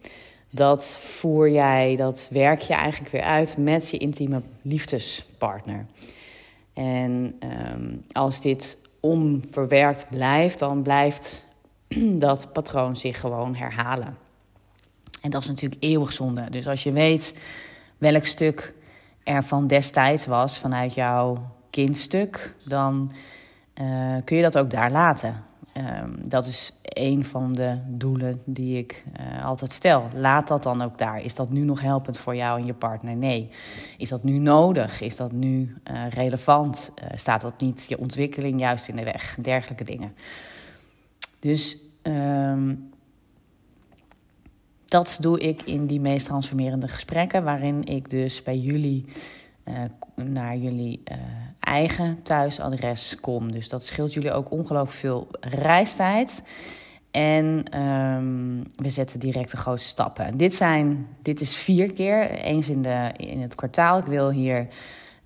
dat 0.49 0.99
voer 0.99 1.49
jij, 1.49 1.95
dat 1.95 2.27
werk 2.31 2.61
je 2.61 2.73
eigenlijk 2.73 3.11
weer 3.11 3.21
uit 3.21 3.57
met 3.57 3.89
je 3.89 3.97
intieme 3.97 4.41
liefdespartner. 4.61 5.85
En 6.73 7.39
um, 7.73 8.05
als 8.11 8.41
dit 8.41 8.77
onverwerkt 8.99 10.09
blijft, 10.09 10.59
dan 10.59 10.81
blijft 10.81 11.45
dat 12.25 12.53
patroon 12.53 12.97
zich 12.97 13.19
gewoon 13.19 13.55
herhalen. 13.55 14.17
En 15.21 15.29
dat 15.29 15.41
is 15.41 15.47
natuurlijk 15.47 15.83
eeuwig 15.83 16.11
zonde. 16.11 16.49
Dus 16.49 16.67
als 16.67 16.83
je 16.83 16.91
weet 16.91 17.39
welk 17.97 18.25
stuk 18.25 18.73
er 19.23 19.43
van 19.43 19.67
destijds 19.67 20.25
was 20.25 20.57
vanuit 20.57 20.93
jouw 20.93 21.37
kindstuk, 21.69 22.55
dan 22.65 23.11
uh, 23.81 24.15
kun 24.23 24.37
je 24.37 24.43
dat 24.43 24.57
ook 24.57 24.69
daar 24.69 24.91
laten. 24.91 25.43
Um, 25.79 26.15
dat 26.23 26.45
is 26.45 26.73
een 26.83 27.25
van 27.25 27.53
de 27.53 27.77
doelen 27.87 28.41
die 28.45 28.77
ik 28.77 29.05
uh, 29.19 29.45
altijd 29.45 29.73
stel. 29.73 30.07
Laat 30.15 30.47
dat 30.47 30.63
dan 30.63 30.81
ook 30.81 30.97
daar. 30.97 31.21
Is 31.21 31.35
dat 31.35 31.49
nu 31.49 31.61
nog 31.61 31.81
helpend 31.81 32.17
voor 32.17 32.35
jou 32.35 32.59
en 32.59 32.65
je 32.65 32.73
partner? 32.73 33.15
Nee. 33.15 33.49
Is 33.97 34.09
dat 34.09 34.23
nu 34.23 34.37
nodig? 34.37 35.01
Is 35.01 35.15
dat 35.15 35.31
nu 35.31 35.75
uh, 35.91 36.09
relevant? 36.09 36.91
staat 37.15 37.41
dat 37.41 37.61
niet 37.61 37.85
je 37.89 37.99
ontwikkeling 37.99 38.59
juist 38.59 38.87
in 38.87 38.95
de 38.95 39.03
weg? 39.03 39.37
Dergelijke 39.41 39.83
dingen. 39.83 40.13
Dus 41.39 41.77
um, 42.03 42.89
dat 44.85 45.17
doe 45.21 45.39
ik 45.39 45.61
in 45.61 45.85
die 45.85 45.99
meest 45.99 46.25
transformerende 46.25 46.87
gesprekken, 46.87 47.43
waarin 47.43 47.83
ik 47.83 48.09
dus 48.09 48.43
bij 48.43 48.57
jullie 48.57 49.05
naar 50.15 50.57
jullie 50.57 51.03
eigen 51.69 52.23
thuisadres 52.23 53.17
kom. 53.21 53.51
Dus 53.51 53.69
dat 53.69 53.85
scheelt 53.85 54.13
jullie 54.13 54.31
ook 54.31 54.51
ongelooflijk 54.51 54.97
veel 54.97 55.27
reistijd. 55.39 56.43
En 57.11 57.79
um, 57.81 58.63
we 58.75 58.89
zetten 58.89 59.19
direct 59.19 59.51
de 59.51 59.57
grootste 59.57 59.87
stappen. 59.87 60.37
Dit, 60.37 60.55
zijn, 60.55 61.07
dit 61.21 61.41
is 61.41 61.55
vier 61.55 61.93
keer, 61.93 62.29
eens 62.29 62.69
in, 62.69 62.81
de, 62.81 63.11
in 63.17 63.41
het 63.41 63.55
kwartaal. 63.55 63.97
Ik 63.97 64.05
wil 64.05 64.29
hier. 64.31 64.67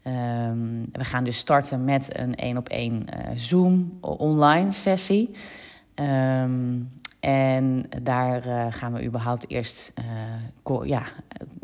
Um, 0.07 0.85
we 0.91 1.03
gaan 1.03 1.23
dus 1.23 1.37
starten 1.37 1.83
met 1.83 2.17
een 2.17 2.35
één 2.35 2.57
op 2.57 2.69
één 2.69 3.05
uh, 3.09 3.19
Zoom 3.35 3.97
online 4.01 4.71
sessie. 4.71 5.31
Um, 5.95 6.89
en 7.19 7.85
daar 8.01 8.47
uh, 8.47 8.65
gaan 8.69 8.93
we 8.93 9.03
überhaupt 9.03 9.49
eerst 9.49 9.93
uh, 10.69 10.85
ja, 10.85 11.03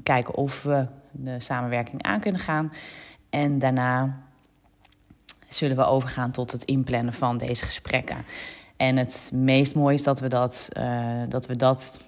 kijken 0.03 0.35
of 0.35 0.63
we 0.63 0.85
de 1.11 1.39
samenwerking 1.39 2.03
aan 2.03 2.19
kunnen 2.19 2.41
gaan. 2.41 2.71
En 3.29 3.59
daarna 3.59 4.27
zullen 5.49 5.77
we 5.77 5.85
overgaan 5.85 6.31
tot 6.31 6.51
het 6.51 6.63
inplannen 6.63 7.13
van 7.13 7.37
deze 7.37 7.65
gesprekken. 7.65 8.17
En 8.77 8.97
het 8.97 9.31
meest 9.33 9.75
mooie 9.75 9.93
is 9.93 10.03
dat 10.03 10.19
we 10.19 10.27
dat, 10.27 10.69
uh, 10.77 11.21
dat, 11.29 11.45
we 11.45 11.55
dat 11.55 12.05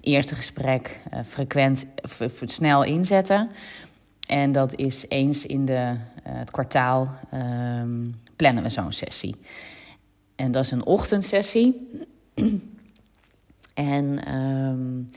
eerste 0.00 0.34
gesprek 0.34 1.00
frequent, 1.26 1.86
snel 2.44 2.84
inzetten. 2.84 3.50
En 4.26 4.52
dat 4.52 4.74
is 4.74 5.04
eens 5.08 5.46
in 5.46 5.64
de, 5.64 5.94
het 6.22 6.50
kwartaal 6.50 7.08
um, 7.34 8.20
plannen 8.36 8.62
we 8.62 8.70
zo'n 8.70 8.92
sessie. 8.92 9.36
En 10.36 10.52
dat 10.52 10.64
is 10.64 10.70
een 10.70 10.84
ochtendsessie. 10.84 11.88
en 13.74 14.34
um, 14.34 15.10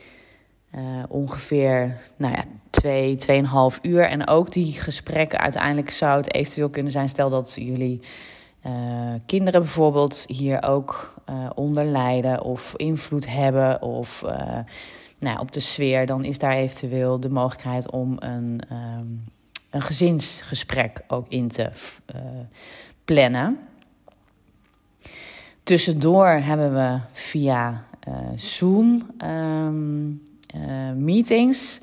uh, 0.76 1.02
ongeveer 1.08 1.96
nou 2.16 2.34
ja, 2.34 2.44
twee, 2.70 3.16
tweeënhalf 3.16 3.78
uur. 3.82 4.08
En 4.08 4.26
ook 4.26 4.52
die 4.52 4.72
gesprekken 4.72 5.38
uiteindelijk 5.38 5.90
zou 5.90 6.16
het 6.16 6.34
eventueel 6.34 6.68
kunnen 6.68 6.92
zijn. 6.92 7.08
Stel 7.08 7.30
dat 7.30 7.56
jullie 7.58 8.00
uh, 8.66 8.72
kinderen 9.26 9.60
bijvoorbeeld 9.60 10.24
hier 10.26 10.62
ook 10.62 11.14
uh, 11.30 11.50
onder 11.54 11.84
lijden 11.84 12.42
of 12.42 12.74
invloed 12.76 13.26
hebben 13.28 13.82
of 13.82 14.24
nou, 15.18 15.38
op 15.38 15.52
de 15.52 15.60
sfeer, 15.60 16.06
dan 16.06 16.24
is 16.24 16.38
daar 16.38 16.56
eventueel 16.56 17.20
de 17.20 17.30
mogelijkheid 17.30 17.90
om 17.90 18.16
een, 18.18 18.60
um, 18.72 19.24
een 19.70 19.82
gezinsgesprek 19.82 21.00
ook 21.08 21.26
in 21.28 21.48
te 21.48 21.70
plannen. 23.04 23.58
Tussendoor 25.62 26.26
hebben 26.26 26.74
we 26.74 26.98
via 27.12 27.84
Zoom 28.34 29.10
um, 29.24 30.22
uh, 30.54 30.92
meetings. 30.96 31.80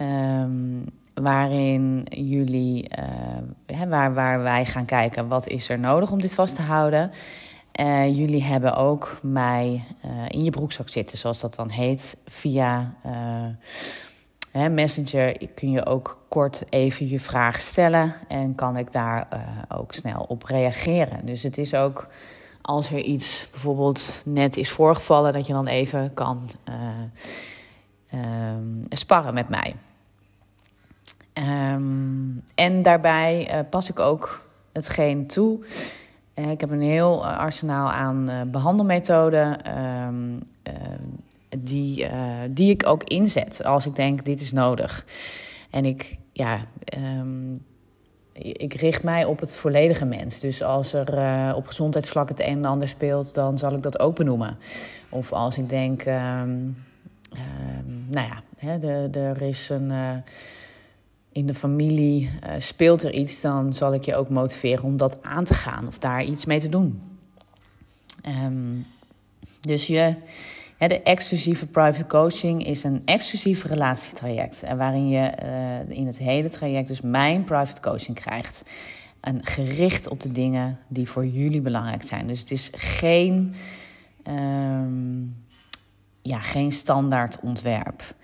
Um, 0.00 0.84
waarin 1.14 2.06
jullie, 2.10 2.90
uh, 3.68 3.82
waar, 3.88 4.14
waar 4.14 4.42
wij 4.42 4.66
gaan 4.66 4.84
kijken 4.84 5.28
wat 5.28 5.46
is 5.46 5.68
er 5.68 5.78
nodig 5.78 6.12
om 6.12 6.20
dit 6.20 6.34
vast 6.34 6.56
te 6.56 6.62
houden. 6.62 7.10
jullie 8.12 8.42
hebben 8.42 8.76
ook 8.76 9.18
mij 9.22 9.84
in 10.28 10.44
je 10.44 10.50
broekzak 10.50 10.88
zitten, 10.88 11.18
zoals 11.18 11.40
dat 11.40 11.54
dan 11.54 11.68
heet, 11.68 12.16
via 12.26 12.94
Messenger. 14.52 15.48
Kun 15.54 15.70
je 15.70 15.86
ook 15.86 16.24
kort 16.28 16.64
even 16.68 17.08
je 17.08 17.20
vraag 17.20 17.60
stellen 17.60 18.14
en 18.28 18.54
kan 18.54 18.76
ik 18.76 18.92
daar 18.92 19.28
ook 19.68 19.92
snel 19.92 20.24
op 20.28 20.42
reageren. 20.42 21.26
Dus 21.26 21.42
het 21.42 21.58
is 21.58 21.74
ook 21.74 22.08
als 22.62 22.90
er 22.90 22.98
iets 22.98 23.48
bijvoorbeeld 23.50 24.22
net 24.24 24.56
is 24.56 24.70
voorgevallen, 24.70 25.32
dat 25.32 25.46
je 25.46 25.52
dan 25.52 25.66
even 25.66 26.14
kan 26.14 26.50
uh, 28.14 28.20
sparren 28.88 29.34
met 29.34 29.48
mij. 29.48 29.74
Um, 31.74 32.42
en 32.54 32.82
daarbij 32.82 33.54
uh, 33.54 33.60
pas 33.70 33.90
ik 33.90 33.98
ook 33.98 34.48
hetgeen 34.72 35.26
toe. 35.26 35.64
ik 36.34 36.60
heb 36.60 36.70
een 36.70 36.80
heel 36.80 37.26
arsenaal 37.26 37.90
aan 37.90 38.48
behandelmethoden 38.50 39.78
um, 40.06 40.42
die, 41.58 42.08
die 42.50 42.70
ik 42.70 42.86
ook 42.86 43.04
inzet 43.04 43.64
als 43.64 43.86
ik 43.86 43.94
denk 43.94 44.24
dit 44.24 44.40
is 44.40 44.52
nodig. 44.52 45.06
En 45.70 45.84
ik, 45.84 46.18
ja, 46.32 46.58
ik 48.32 48.74
richt 48.74 49.02
mij 49.02 49.24
op 49.24 49.40
het 49.40 49.54
volledige 49.54 50.04
mens. 50.04 50.40
Dus 50.40 50.62
als 50.62 50.92
er 50.92 51.54
op 51.54 51.66
gezondheidsvlak 51.66 52.28
het 52.28 52.40
een 52.40 52.46
en 52.46 52.64
ander 52.64 52.88
speelt, 52.88 53.34
dan 53.34 53.58
zal 53.58 53.74
ik 53.74 53.82
dat 53.82 53.98
ook 54.00 54.16
benoemen. 54.16 54.58
Of 55.08 55.32
als 55.32 55.58
ik 55.58 55.68
denk, 55.68 56.04
nou 58.10 58.28
ja, 58.28 58.42
hè, 58.56 58.78
de, 58.78 59.18
er 59.18 59.42
is 59.42 59.68
een. 59.68 59.90
Uh, 59.90 60.16
in 61.32 61.46
de 61.46 61.54
familie 61.54 62.30
uh, 62.46 62.52
speelt 62.58 63.02
er 63.02 63.12
iets, 63.12 63.40
dan 63.40 63.72
zal 63.72 63.94
ik 63.94 64.04
je 64.04 64.14
ook 64.14 64.28
motiveren 64.28 64.84
om 64.84 64.96
dat 64.96 65.22
aan 65.22 65.44
te 65.44 65.54
gaan 65.54 65.86
of 65.86 65.98
daar 65.98 66.24
iets 66.24 66.44
mee 66.44 66.60
te 66.60 66.68
doen. 66.68 67.02
Um, 68.44 68.86
dus 69.60 69.86
je 69.86 70.14
de 70.88 71.02
exclusieve 71.02 71.66
private 71.66 72.06
coaching 72.06 72.66
is 72.66 72.84
een 72.84 73.02
exclusief 73.04 73.64
relatietraject. 73.64 74.62
Waarin 74.76 75.08
je 75.08 75.32
uh, 75.42 75.96
in 75.96 76.06
het 76.06 76.18
hele 76.18 76.48
traject 76.48 76.88
dus 76.88 77.00
mijn 77.00 77.44
private 77.44 77.80
coaching 77.80 78.16
krijgt. 78.16 78.64
En 79.20 79.46
gericht 79.46 80.08
op 80.08 80.20
de 80.20 80.32
dingen 80.32 80.78
die 80.88 81.08
voor 81.08 81.26
jullie 81.26 81.60
belangrijk 81.60 82.02
zijn. 82.02 82.26
Dus 82.26 82.40
het 82.40 82.50
is 82.50 82.70
geen, 82.74 83.54
um, 84.28 85.44
ja, 86.22 86.40
geen 86.40 86.72
standaard 86.72 87.40
ontwerp. 87.40 88.14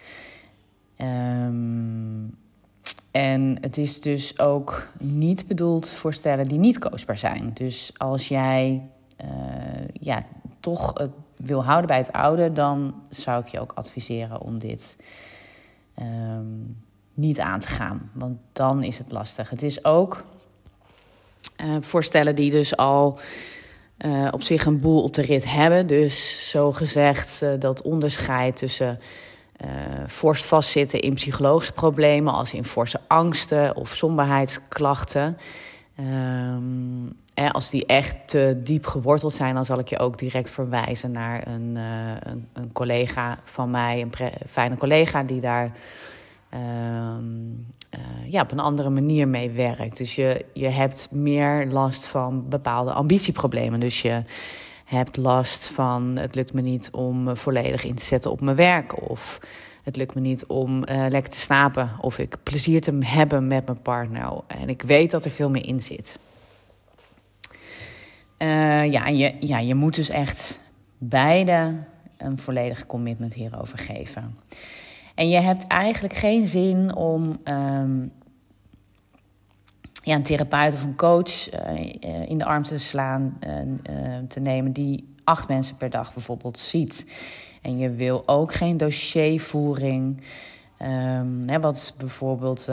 Um, 0.99 2.37
en 3.11 3.59
het 3.61 3.77
is 3.77 4.01
dus 4.01 4.39
ook 4.39 4.89
niet 4.99 5.47
bedoeld 5.47 5.89
voor 5.89 6.15
stellen 6.15 6.49
die 6.49 6.59
niet 6.59 6.79
coachbaar 6.79 7.19
zijn. 7.19 7.51
Dus 7.55 7.93
als 7.97 8.29
jij 8.29 8.89
uh, 9.25 9.29
ja, 9.93 10.25
toch 10.61 10.99
het 10.99 11.11
wil 11.37 11.65
houden 11.65 11.87
bij 11.87 11.97
het 11.97 12.13
oude, 12.13 12.53
dan 12.53 12.95
zou 13.09 13.43
ik 13.43 13.49
je 13.49 13.61
ook 13.61 13.73
adviseren 13.75 14.41
om 14.41 14.59
dit 14.59 14.99
um, 15.99 16.83
niet 17.15 17.41
aan 17.41 17.61
te 17.61 17.69
gaan. 17.69 18.11
Want 18.13 18.39
dan 18.53 18.83
is 18.83 18.99
het 18.99 19.13
lastig. 19.13 19.51
Het 19.51 19.63
is 19.63 19.85
ook 19.85 20.25
uh, 21.61 21.77
voorstellen 21.81 22.35
die 22.35 22.51
dus 22.51 22.77
al 22.77 23.19
uh, 23.99 24.29
op 24.31 24.43
zich 24.43 24.65
een 24.65 24.81
boel 24.81 25.03
op 25.03 25.15
de 25.15 25.23
rit 25.23 25.51
hebben. 25.51 25.87
Dus 25.87 26.51
zo 26.51 26.73
gezegd 26.73 27.41
uh, 27.45 27.51
dat 27.59 27.83
onderscheid 27.83 28.57
tussen 28.57 28.99
forst 30.07 30.45
vastzitten 30.45 31.01
in 31.01 31.15
psychologische 31.15 31.73
problemen, 31.73 32.33
als 32.33 32.55
in 32.55 32.65
forse 32.65 33.01
angsten 33.07 33.77
of 33.77 33.95
somberheidsklachten. 33.95 35.37
Um, 36.01 37.17
als 37.53 37.71
die 37.71 37.87
echt 37.87 38.17
te 38.29 38.61
diep 38.63 38.87
geworteld 38.87 39.35
zijn, 39.35 39.55
dan 39.55 39.65
zal 39.65 39.79
ik 39.79 39.89
je 39.89 39.99
ook 39.99 40.19
direct 40.19 40.51
verwijzen 40.51 41.13
naar 41.13 41.47
een, 41.47 41.73
uh, 41.77 42.11
een, 42.21 42.49
een, 42.53 42.73
collega 42.73 43.39
van 43.45 43.71
mij, 43.71 44.01
een 44.01 44.13
fijne 44.47 44.77
collega 44.77 45.23
die 45.23 45.41
daar 45.41 45.73
uh, 46.57 47.17
uh, 47.99 48.31
ja, 48.33 48.43
op 48.43 48.53
een 48.53 48.59
andere 48.59 48.91
manier 48.91 49.29
mee 49.29 49.51
werkt. 49.51 49.97
Dus 49.97 50.15
je, 50.15 50.45
je 50.53 50.69
hebt 50.69 51.09
meer 51.11 51.67
last 51.67 52.07
van 52.07 52.49
bepaalde 52.49 52.93
ambitieproblemen. 52.93 53.81
Dus 53.81 54.03
je 54.03 54.23
hebt 54.85 55.17
last 55.17 55.67
van 55.67 56.17
het 56.17 56.35
lukt 56.35 56.53
me 56.53 56.61
niet 56.61 56.91
om 56.91 57.37
volledig 57.37 57.85
in 57.85 57.95
te 57.95 58.05
zetten 58.05 58.31
op 58.31 58.41
mijn 58.41 58.57
werk. 58.57 59.09
Of 59.11 59.41
het 59.83 59.97
lukt 59.97 60.15
me 60.15 60.21
niet 60.21 60.47
om 60.47 60.85
lekker 60.85 61.31
te 61.31 61.39
slapen. 61.39 61.91
Of 62.01 62.19
ik 62.19 62.37
plezier 62.43 62.81
te 62.81 62.99
hebben 63.05 63.47
met 63.47 63.67
mijn 63.67 63.83
partner. 63.83 64.41
En 64.47 64.69
ik 64.69 64.83
weet 64.83 65.11
dat 65.11 65.25
er 65.25 65.31
veel 65.31 65.51
meer 65.51 65.67
in 65.67 65.83
zit. 65.83 66.19
Uh, 68.39 68.91
ja, 68.91 69.07
je, 69.07 69.35
ja, 69.41 69.59
je 69.59 69.75
moet 69.75 69.95
dus 69.95 70.09
echt 70.09 70.61
beide 70.99 71.75
een 72.17 72.39
volledig 72.39 72.87
commitment 72.87 73.35
hierover 73.35 73.79
geven. 73.79 74.39
En 75.17 75.29
je 75.29 75.41
hebt 75.41 75.67
eigenlijk 75.67 76.15
geen 76.15 76.49
zin 76.49 76.95
om 76.95 77.39
um, 77.45 78.13
ja, 79.93 80.15
een 80.15 80.23
therapeut 80.23 80.75
of 80.75 80.83
een 80.83 80.97
coach 80.97 81.53
uh, 81.55 82.29
in 82.29 82.39
de 82.39 82.45
arm 82.45 82.63
te 82.63 82.79
slaan, 82.79 83.39
uh, 83.47 84.19
te 84.29 84.41
nemen, 84.41 84.73
die 84.73 85.15
acht 85.25 85.49
mensen 85.49 85.77
per 85.77 85.91
dag 85.91 86.15
bijvoorbeeld 86.15 86.59
ziet. 86.59 87.07
En 87.63 87.79
je 87.79 87.91
wil 87.91 88.23
ook 88.27 88.55
geen 88.55 88.77
dossiervoering 88.77 90.23
Um, 90.83 91.49
hè, 91.49 91.61
wat 91.61 91.95
bijvoorbeeld 91.99 92.69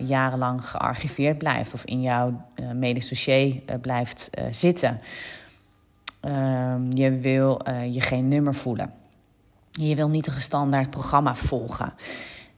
jarenlang 0.00 0.68
gearchiveerd 0.68 1.38
blijft 1.38 1.74
of 1.74 1.84
in 1.84 2.00
jouw 2.00 2.46
medisch 2.74 3.08
dossier 3.08 3.62
blijft 3.80 4.30
zitten. 4.50 5.00
Um, 6.22 6.92
je 6.92 7.18
wil 7.18 7.60
je 7.90 8.00
geen 8.00 8.28
nummer 8.28 8.54
voelen. 8.54 8.92
Je 9.70 9.94
wil 9.94 10.08
niet 10.08 10.26
een 10.26 10.32
gestandaard 10.32 10.90
programma 10.90 11.34
volgen. 11.34 11.92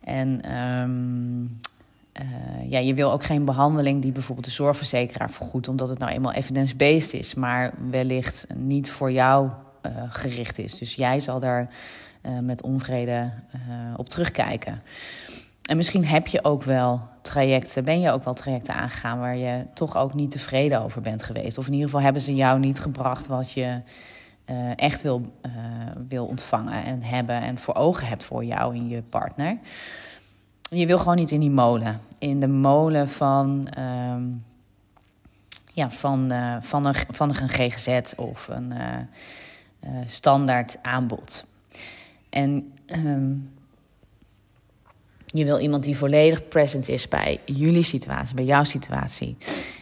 En 0.04 0.56
um, 0.56 1.58
ja, 2.68 2.78
je 2.78 2.94
wil 2.94 3.12
ook 3.12 3.24
geen 3.24 3.44
behandeling 3.44 4.02
die 4.02 4.12
bijvoorbeeld 4.12 4.46
de 4.46 4.52
zorgverzekeraar 4.52 5.30
vergoedt, 5.30 5.68
omdat 5.68 5.88
het 5.88 5.98
nou 5.98 6.12
eenmaal 6.12 6.32
evidence-based 6.32 7.12
is, 7.12 7.34
maar 7.34 7.74
wellicht 7.90 8.46
niet 8.54 8.90
voor 8.90 9.12
jou 9.12 9.50
gericht 10.08 10.58
is. 10.58 10.78
Dus 10.78 10.94
jij 10.94 11.20
zal 11.20 11.38
daar 11.38 11.68
uh, 12.22 12.38
met 12.38 12.62
onvrede 12.62 13.32
op 13.96 14.08
terugkijken. 14.08 14.82
En 15.62 15.76
misschien 15.76 16.06
heb 16.06 16.26
je 16.26 16.44
ook 16.44 16.62
wel 16.62 17.00
trajecten, 17.22 17.84
ben 17.84 18.00
je 18.00 18.10
ook 18.10 18.24
wel 18.24 18.34
trajecten 18.34 18.74
aangegaan 18.74 19.18
waar 19.18 19.36
je 19.36 19.64
toch 19.74 19.96
ook 19.96 20.14
niet 20.14 20.30
tevreden 20.30 20.80
over 20.82 21.00
bent 21.00 21.22
geweest. 21.22 21.58
Of 21.58 21.66
in 21.66 21.72
ieder 21.72 21.88
geval 21.88 22.04
hebben 22.04 22.22
ze 22.22 22.34
jou 22.34 22.58
niet 22.58 22.80
gebracht 22.80 23.26
wat 23.26 23.52
je 23.52 23.80
uh, 24.46 24.78
echt 24.78 25.02
wil, 25.02 25.32
wil 26.08 26.26
ontvangen 26.26 26.84
en 26.84 27.02
hebben 27.02 27.40
en 27.42 27.58
voor 27.58 27.74
ogen 27.74 28.06
hebt 28.06 28.24
voor 28.24 28.44
jou 28.44 28.74
en 28.74 28.88
je 28.88 29.02
partner. 29.02 29.58
Je 30.70 30.86
wil 30.86 30.98
gewoon 30.98 31.16
niet 31.16 31.30
in 31.30 31.40
die 31.40 31.50
molen. 31.50 32.00
In 32.18 32.40
de 32.40 32.48
molen 32.48 33.08
van, 33.08 33.68
ehm, 33.68 34.22
ja, 35.72 35.90
van, 35.90 36.32
van, 36.60 36.86
een, 36.86 36.94
van 37.10 37.28
een 37.28 37.48
GGZ 37.48 38.12
of 38.16 38.48
een 38.48 38.72
standaard 40.06 40.78
aanbod. 40.82 41.46
En 42.30 42.72
ehm, 42.86 43.34
je 45.26 45.44
wil 45.44 45.58
iemand 45.58 45.84
die 45.84 45.96
volledig 45.96 46.48
present 46.48 46.88
is 46.88 47.08
bij 47.08 47.40
jullie 47.44 47.82
situatie, 47.82 48.34
bij 48.34 48.44
jouw 48.44 48.64
situatie. 48.64 49.36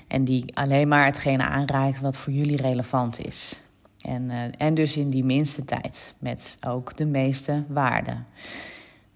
En 0.07 0.25
die 0.25 0.57
alleen 0.57 0.89
maar 0.89 1.05
hetgene 1.05 1.43
aanraakt 1.43 2.01
wat 2.01 2.17
voor 2.17 2.33
jullie 2.33 2.57
relevant 2.57 3.27
is. 3.27 3.61
En, 4.01 4.31
uh, 4.31 4.43
en 4.57 4.75
dus 4.75 4.97
in 4.97 5.11
die 5.11 5.25
minste 5.25 5.65
tijd, 5.65 6.15
met 6.19 6.59
ook 6.67 6.97
de 6.97 7.07
meeste 7.07 7.65
waarde. 7.69 8.13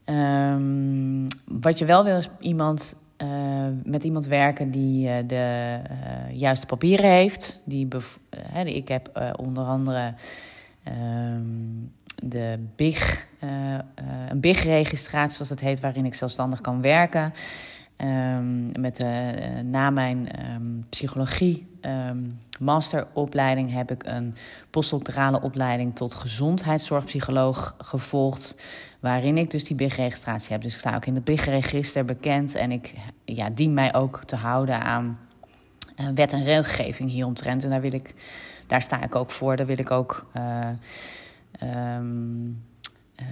Um, 0.04 1.26
wat 1.44 1.78
je 1.78 1.84
wel 1.84 2.04
wil 2.04 2.16
is 2.16 2.28
iemand, 2.38 2.96
uh, 3.22 3.28
met 3.84 4.04
iemand 4.04 4.26
werken 4.26 4.70
die 4.70 5.08
uh, 5.08 5.14
de 5.26 5.78
juiste 6.32 6.66
papieren 6.66 7.10
heeft. 7.10 7.60
Die 7.64 7.88
ik 8.64 8.88
heb 8.88 9.32
onder 9.36 9.64
andere 9.64 10.14
um, 10.88 11.92
de 12.22 12.58
BIG, 12.76 13.26
een 14.28 14.40
BIG-registratie, 14.40 15.34
zoals 15.34 15.48
dat 15.48 15.60
heet, 15.60 15.80
waarin 15.80 16.04
ik 16.04 16.14
zelfstandig 16.14 16.60
kan 16.60 16.80
werken. 16.80 17.32
Um, 17.96 18.80
met 18.80 19.00
uh, 19.00 19.08
na 19.64 19.90
mijn 19.90 20.28
um, 20.54 20.86
psychologie 20.88 21.66
um, 21.80 22.38
masteropleiding 22.58 23.72
heb 23.72 23.90
ik 23.90 24.04
een 24.06 24.34
postdoctorale 24.70 25.40
opleiding 25.40 25.96
tot 25.96 26.14
gezondheidszorgpsycholoog 26.14 27.74
gevolgd. 27.78 28.56
Waarin 29.00 29.38
ik 29.38 29.50
dus 29.50 29.64
die 29.64 29.76
BIG-registratie 29.76 30.52
heb. 30.52 30.62
Dus 30.62 30.74
ik 30.74 30.80
sta 30.80 30.94
ook 30.94 31.06
in 31.06 31.14
het 31.14 31.24
BIG-register 31.24 32.04
bekend. 32.04 32.54
En 32.54 32.72
ik 32.72 32.94
ja, 33.24 33.50
dien 33.50 33.74
mij 33.74 33.94
ook 33.94 34.24
te 34.24 34.36
houden 34.36 34.80
aan 34.80 35.18
wet 36.14 36.32
en 36.32 36.44
regelgeving 36.44 37.10
hieromtrent. 37.10 37.64
En 37.64 37.70
daar, 37.70 37.80
wil 37.80 37.94
ik, 37.94 38.14
daar 38.66 38.82
sta 38.82 39.02
ik 39.02 39.14
ook 39.14 39.30
voor. 39.30 39.56
Daar 39.56 39.66
wil 39.66 39.78
ik 39.78 39.90
ook 39.90 40.26
um, 41.62 42.62
uh, 43.20 43.26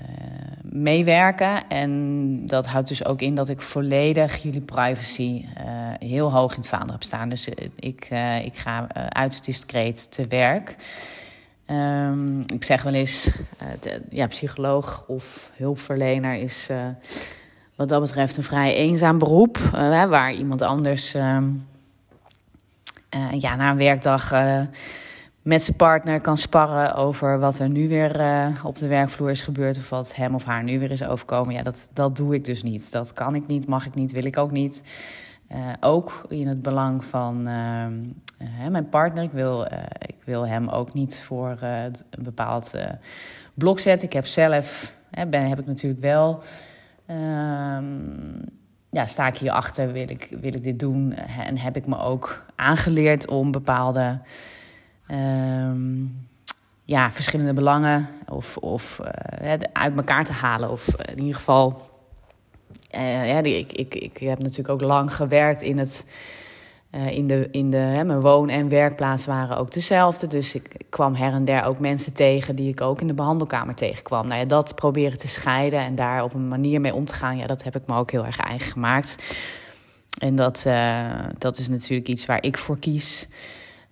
meewerken. 0.63 1.69
En 1.69 2.47
dat 2.47 2.67
houdt 2.67 2.89
dus 2.89 3.05
ook 3.05 3.21
in 3.21 3.35
dat 3.35 3.49
ik 3.49 3.61
volledig 3.61 4.43
jullie 4.43 4.61
privacy 4.61 5.45
uh, 5.45 5.65
heel 5.99 6.33
hoog 6.33 6.51
in 6.51 6.59
het 6.59 6.69
vaandel 6.69 6.93
heb 6.93 7.03
staan. 7.03 7.29
Dus 7.29 7.49
uh, 7.49 7.55
ik, 7.77 8.09
ik 8.45 8.57
ga 8.57 8.87
uiterst 9.09 9.45
discreet 9.45 10.13
te 10.13 10.27
werk. 10.29 10.77
Um, 11.71 12.41
ik 12.41 12.65
zeg 12.65 12.83
wel 12.83 12.95
eens, 12.95 13.31
ja, 14.11 14.27
psycholoog 14.27 15.05
of 15.07 15.51
hulpverlener 15.57 16.35
is 16.35 16.69
wat 17.77 17.89
dat 17.89 18.01
betreft 18.01 18.37
een 18.37 18.43
vrij 18.43 18.75
eenzaam 18.75 19.19
beroep. 19.19 19.59
waar 20.09 20.33
iemand 20.33 20.63
anders 20.63 21.15
um, 21.15 21.67
ja, 23.39 23.57
na 23.57 23.71
een 23.71 23.77
werkdag 23.77 24.33
met 25.43 25.63
zijn 25.63 25.77
partner 25.77 26.21
kan 26.21 26.37
sparren 26.37 26.95
over 26.95 27.39
wat 27.39 27.59
er 27.59 27.69
nu 27.69 27.89
weer 27.89 28.21
uh, 28.21 28.65
op 28.65 28.77
de 28.77 28.87
werkvloer 28.87 29.31
is 29.31 29.43
gebeurd 29.43 29.77
of 29.77 29.91
wat 29.91 30.15
hem 30.15 30.35
of 30.35 30.45
haar 30.45 30.63
nu 30.63 30.79
weer 30.79 30.91
is 30.91 31.05
overkomen. 31.05 31.55
Ja, 31.55 31.63
dat, 31.63 31.89
dat 31.93 32.17
doe 32.17 32.35
ik 32.35 32.45
dus 32.45 32.63
niet. 32.63 32.93
Dat 32.93 33.13
kan 33.13 33.35
ik 33.35 33.47
niet, 33.47 33.67
mag 33.67 33.87
ik 33.87 33.95
niet, 33.95 34.13
wil 34.13 34.25
ik 34.25 34.37
ook 34.37 34.51
niet. 34.51 34.83
Uh, 35.53 35.59
ook 35.81 36.25
in 36.29 36.49
het 36.49 36.63
belang 36.63 37.05
van 37.05 37.49
uh, 37.49 38.69
mijn 38.71 38.89
partner. 38.89 39.23
Ik 39.23 39.33
wil, 39.33 39.67
ik 39.99 40.17
wil 40.25 40.47
hem 40.47 40.69
ook 40.69 40.95
niet 40.95 41.19
voor 41.19 41.57
een 41.61 42.23
bepaald 42.23 42.75
blok 43.55 43.81
zetten. 43.81 44.07
Ik 44.07 44.13
heb 44.13 44.27
zelf, 44.27 44.95
ben, 45.29 45.49
heb 45.49 45.59
ik 45.59 45.67
natuurlijk 45.67 46.03
wel. 46.03 46.43
Ehm, 47.07 47.85
ja, 48.91 49.07
sta 49.07 49.27
ik 49.27 49.37
hierachter, 49.37 49.93
wil 49.93 50.11
ik, 50.11 50.29
wil 50.41 50.55
ik 50.55 50.63
dit 50.63 50.79
doen? 50.79 51.13
En 51.13 51.59
heb 51.59 51.77
ik 51.77 51.87
me 51.87 51.99
ook 51.99 52.45
aangeleerd 52.57 53.29
om 53.29 53.51
bepaalde 53.51 54.19
um, 55.13 56.27
ja, 56.85 57.11
verschillende 57.11 57.53
belangen 57.53 58.09
of, 58.29 58.57
of 58.57 59.01
uh, 59.01 59.53
uit 59.73 59.97
elkaar 59.97 60.25
te 60.25 60.33
halen. 60.33 60.71
Of 60.71 60.89
in 60.89 61.19
ieder 61.19 61.35
geval, 61.35 61.81
uh, 62.95 63.29
ja, 63.29 63.43
ik, 63.43 63.73
ik, 63.73 63.95
ik 63.95 64.17
heb 64.19 64.39
natuurlijk 64.39 64.69
ook 64.69 64.81
lang 64.81 65.15
gewerkt 65.15 65.63
in 65.63 65.79
het. 65.79 66.07
In 67.11 67.27
de, 67.27 67.49
in 67.51 67.71
de, 67.71 67.77
hè, 67.77 68.05
mijn 68.05 68.21
woon- 68.21 68.49
en 68.49 68.69
werkplaats 68.69 69.27
waren 69.27 69.57
ook 69.57 69.73
dezelfde. 69.73 70.27
Dus 70.27 70.55
ik, 70.55 70.75
ik, 70.77 70.87
kwam 70.91 71.15
her 71.15 71.33
en 71.33 71.45
der 71.45 71.65
ook 71.65 71.79
mensen 71.79 72.13
tegen 72.13 72.57
die 72.57 72.69
ik 72.69 72.81
ook 72.81 73.01
in 73.01 73.07
de 73.07 73.15
behandelkamer 73.15 73.75
tegenkwam. 73.75 74.27
Nou 74.27 74.41
ja, 74.41 74.47
dat 74.47 74.75
proberen 74.75 75.19
te 75.19 75.29
scheiden 75.29 75.81
en 75.81 75.95
daar 75.95 76.23
op 76.23 76.35
een 76.35 76.49
manier 76.49 76.81
mee 76.81 76.95
om 76.95 77.05
te 77.05 77.15
gaan, 77.15 77.37
ja, 77.37 77.47
dat 77.47 77.63
heb 77.63 77.77
ik 77.77 77.87
me 77.87 77.97
ook 77.97 78.11
heel 78.11 78.27
erg 78.27 78.39
eigen 78.39 78.73
gemaakt. 78.73 79.23
En 80.19 80.35
dat, 80.35 80.67
dat 81.39 81.59
is 81.59 81.69
natuurlijk 81.69 82.09
iets 82.09 82.27
waar 82.27 82.43
ik 82.43 82.59
voor 82.59 82.79
kies. 82.79 83.29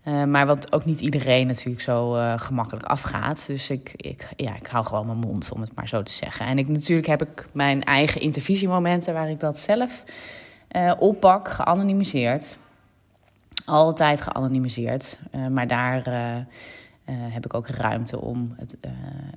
Uh, 0.04 0.24
maar 0.24 0.46
wat 0.46 0.72
ook 0.72 0.84
niet 0.84 1.00
iedereen 1.00 1.46
natuurlijk 1.46 1.80
zo 1.80 2.16
uh, 2.16 2.38
gemakkelijk 2.38 2.86
afgaat. 2.86 3.46
Dus 3.46 3.70
ik, 3.70 3.92
ik, 3.96 4.28
ja, 4.36 4.56
ik 4.56 4.66
hou 4.66 4.84
gewoon 4.84 5.06
mijn 5.06 5.18
mond, 5.18 5.52
om 5.52 5.60
het 5.60 5.74
maar 5.74 5.88
zo 5.88 6.02
te 6.02 6.12
zeggen. 6.12 6.46
En 6.46 6.58
ik, 6.58 6.68
natuurlijk 6.68 7.06
heb 7.06 7.22
ik 7.22 7.48
mijn 7.52 7.84
eigen 7.84 8.20
intervisiemomenten 8.20 9.14
waar 9.14 9.30
ik 9.30 9.40
dat 9.40 9.58
zelf 9.58 10.04
uh, 10.76 10.92
oppak, 10.98 11.48
geanonimiseerd. 11.48 12.58
Altijd 13.64 14.20
geanonimiseerd. 14.20 15.20
maar 15.50 15.66
daar 15.66 16.02
heb 17.04 17.44
ik 17.44 17.54
ook 17.54 17.68
ruimte 17.68 18.20
om 18.20 18.54
het, 18.56 18.76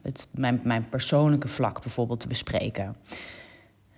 het, 0.01 0.27
mijn, 0.31 0.59
mijn 0.63 0.89
persoonlijke 0.89 1.47
vlak 1.47 1.81
bijvoorbeeld 1.81 2.19
te 2.19 2.27
bespreken. 2.27 2.95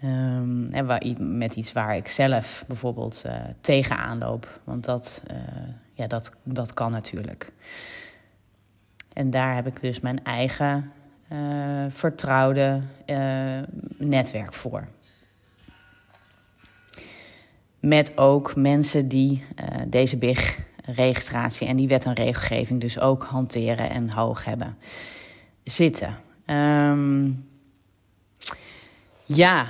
Um, 0.04 0.70
en 0.72 1.38
met 1.38 1.56
iets 1.56 1.74
waar 1.74 1.96
ik 1.96 2.08
zelf 2.08 2.64
bijvoorbeeld 2.68 3.24
uh, 3.26 3.34
tegenaan 3.62 4.18
loop. 4.18 4.60
Want 4.64 4.84
dat, 4.84 5.24
ja, 5.96 6.08
dat, 6.08 6.32
dat 6.44 6.74
kan 6.74 6.92
natuurlijk. 6.92 7.52
En 9.14 9.30
daar 9.30 9.56
heb 9.56 9.68
ik 9.68 9.82
dus 9.82 10.00
mijn 10.00 10.24
eigen 10.24 10.92
uh, 11.32 11.86
vertrouwde 11.90 12.82
netwerk 13.98 14.54
voor. 14.54 14.88
Met 17.80 18.18
ook 18.18 18.56
mensen 18.56 19.08
die 19.08 19.44
deze 19.88 20.18
BIG-registratie 20.18 21.68
en 21.68 21.76
die 21.76 21.88
wet 21.88 22.06
en 22.06 22.14
regelgeving 22.14 22.82
dus 22.82 23.00
ook 23.00 23.24
hanteren 23.24 23.90
en 23.90 24.12
hoog 24.12 24.46
hebben 24.46 24.78
zitten. 25.64 26.16
Um, 26.46 27.50
ja, 29.26 29.68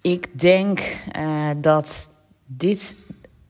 ik 0.00 0.40
denk 0.40 0.80
dat 1.56 2.10
dit 2.46 2.96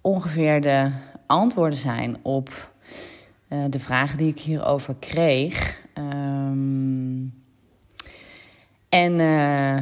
ongeveer 0.01 0.61
de 0.61 0.91
antwoorden 1.27 1.79
zijn 1.79 2.17
op 2.23 2.73
uh, 3.49 3.65
de 3.71 3.79
vragen 3.79 4.19
die 4.19 4.29
ik 4.29 4.39
hierover 4.39 4.95
kreeg. 4.99 5.83
Um, 5.99 7.43
en 8.89 9.13
uh, 9.19 9.77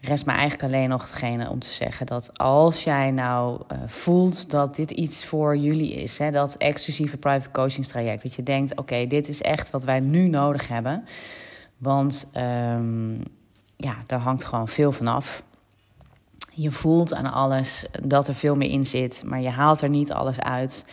rest 0.00 0.26
me 0.26 0.32
eigenlijk 0.32 0.62
alleen 0.62 0.88
nog 0.88 1.02
hetgene 1.02 1.50
om 1.50 1.58
te 1.58 1.68
zeggen 1.68 2.06
dat 2.06 2.38
als 2.38 2.84
jij 2.84 3.10
nou 3.10 3.60
voelt 3.86 4.50
dat 4.50 4.76
dit 4.76 4.90
iets 4.90 5.24
voor 5.24 5.56
jullie 5.56 5.94
is, 5.94 6.18
hè, 6.18 6.30
dat 6.30 6.56
exclusieve 6.56 7.16
private 7.16 7.50
coachingstraject, 7.50 8.22
dat 8.22 8.34
je 8.34 8.42
denkt: 8.42 8.76
oké, 8.76 9.06
dit 9.06 9.28
is 9.28 9.42
echt 9.42 9.70
wat 9.70 9.84
wij 9.84 10.00
nu 10.00 10.28
nodig 10.28 10.68
hebben. 10.68 11.04
Want 11.78 12.30
um, 12.36 13.22
ja, 13.76 13.96
daar 14.04 14.20
hangt 14.20 14.44
gewoon 14.44 14.68
veel 14.68 14.92
van 14.92 15.06
af. 15.06 15.42
Je 16.54 16.70
voelt 16.70 17.14
aan 17.14 17.32
alles 17.32 17.86
dat 18.02 18.28
er 18.28 18.34
veel 18.34 18.56
meer 18.56 18.70
in 18.70 18.84
zit, 18.84 19.22
maar 19.26 19.40
je 19.40 19.50
haalt 19.50 19.80
er 19.80 19.88
niet 19.88 20.12
alles 20.12 20.40
uit. 20.40 20.84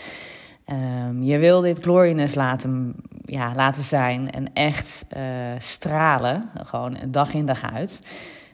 Um, 1.10 1.24
je 1.24 1.38
wil 1.38 1.62
dit 1.62 1.80
gloriousness 1.80 2.36
laten, 2.36 2.96
ja, 3.26 3.56
laten 3.56 3.84
zijn 3.84 4.32
en 4.32 4.54
echt 4.54 5.06
uh, 5.18 5.24
stralen, 5.58 6.50
gewoon 6.64 6.98
dag 7.08 7.34
in 7.34 7.46
dag 7.46 7.74
uit. 7.74 8.02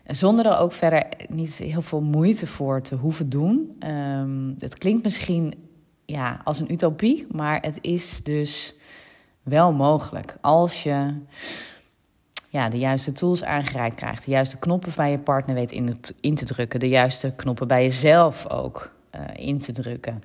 Zonder 0.05 0.45
er 0.45 0.57
ook 0.57 0.71
verder 0.71 1.05
niet 1.27 1.57
heel 1.57 1.81
veel 1.81 2.01
moeite 2.01 2.47
voor 2.47 2.81
te 2.81 2.95
hoeven 2.95 3.29
doen. 3.29 3.75
Um, 3.79 4.55
het 4.57 4.77
klinkt 4.77 5.03
misschien 5.03 5.53
ja, 6.05 6.41
als 6.43 6.59
een 6.59 6.71
utopie, 6.71 7.27
maar 7.31 7.61
het 7.61 7.77
is 7.81 8.23
dus 8.23 8.75
wel 9.43 9.73
mogelijk. 9.73 10.37
Als 10.41 10.83
je 10.83 11.13
de 12.69 12.77
juiste 12.77 13.11
tools 13.11 13.43
aangereikt 13.43 13.95
krijgt, 13.95 14.25
de 14.25 14.31
juiste 14.31 14.57
knoppen 14.57 14.91
bij 14.95 15.11
je 15.11 15.19
partner 15.19 15.55
weet 15.55 15.71
in, 15.71 15.99
in 16.19 16.35
te 16.35 16.45
drukken, 16.45 16.79
de 16.79 16.89
juiste 16.89 17.33
knoppen 17.35 17.67
bij 17.67 17.83
jezelf 17.83 18.47
ook 18.49 18.91
uh, 19.15 19.21
in 19.47 19.57
te 19.57 19.71
drukken. 19.71 20.23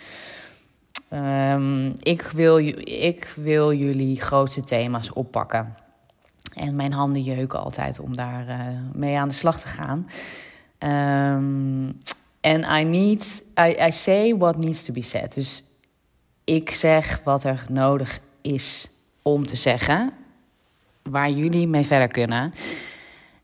Um, 1.12 1.94
ik, 1.98 2.22
wil, 2.22 2.58
ik 2.84 3.32
wil 3.36 3.72
jullie 3.72 4.20
grootste 4.20 4.60
thema's 4.60 5.10
oppakken. 5.14 5.74
En 6.54 6.76
mijn 6.76 6.92
handen 6.92 7.22
jeuken 7.22 7.62
altijd 7.62 8.00
om 8.00 8.14
daar 8.14 8.48
uh, 8.48 8.56
mee 8.92 9.18
aan 9.18 9.28
de 9.28 9.34
slag 9.34 9.60
te 9.60 9.68
gaan. 9.68 10.08
Um, 10.78 12.00
en 12.40 12.80
I 12.80 12.84
need, 12.84 13.44
I, 13.60 13.76
I 13.86 13.90
say 13.90 14.36
what 14.36 14.56
needs 14.56 14.84
to 14.84 14.92
be 14.92 15.02
said. 15.02 15.34
Dus 15.34 15.64
ik 16.44 16.70
zeg 16.70 17.20
wat 17.24 17.44
er 17.44 17.64
nodig 17.68 18.20
is 18.40 18.90
om 19.22 19.46
te 19.46 19.56
zeggen. 19.56 20.12
Waar 21.02 21.30
jullie 21.30 21.68
mee 21.68 21.86
verder 21.86 22.08
kunnen. 22.08 22.52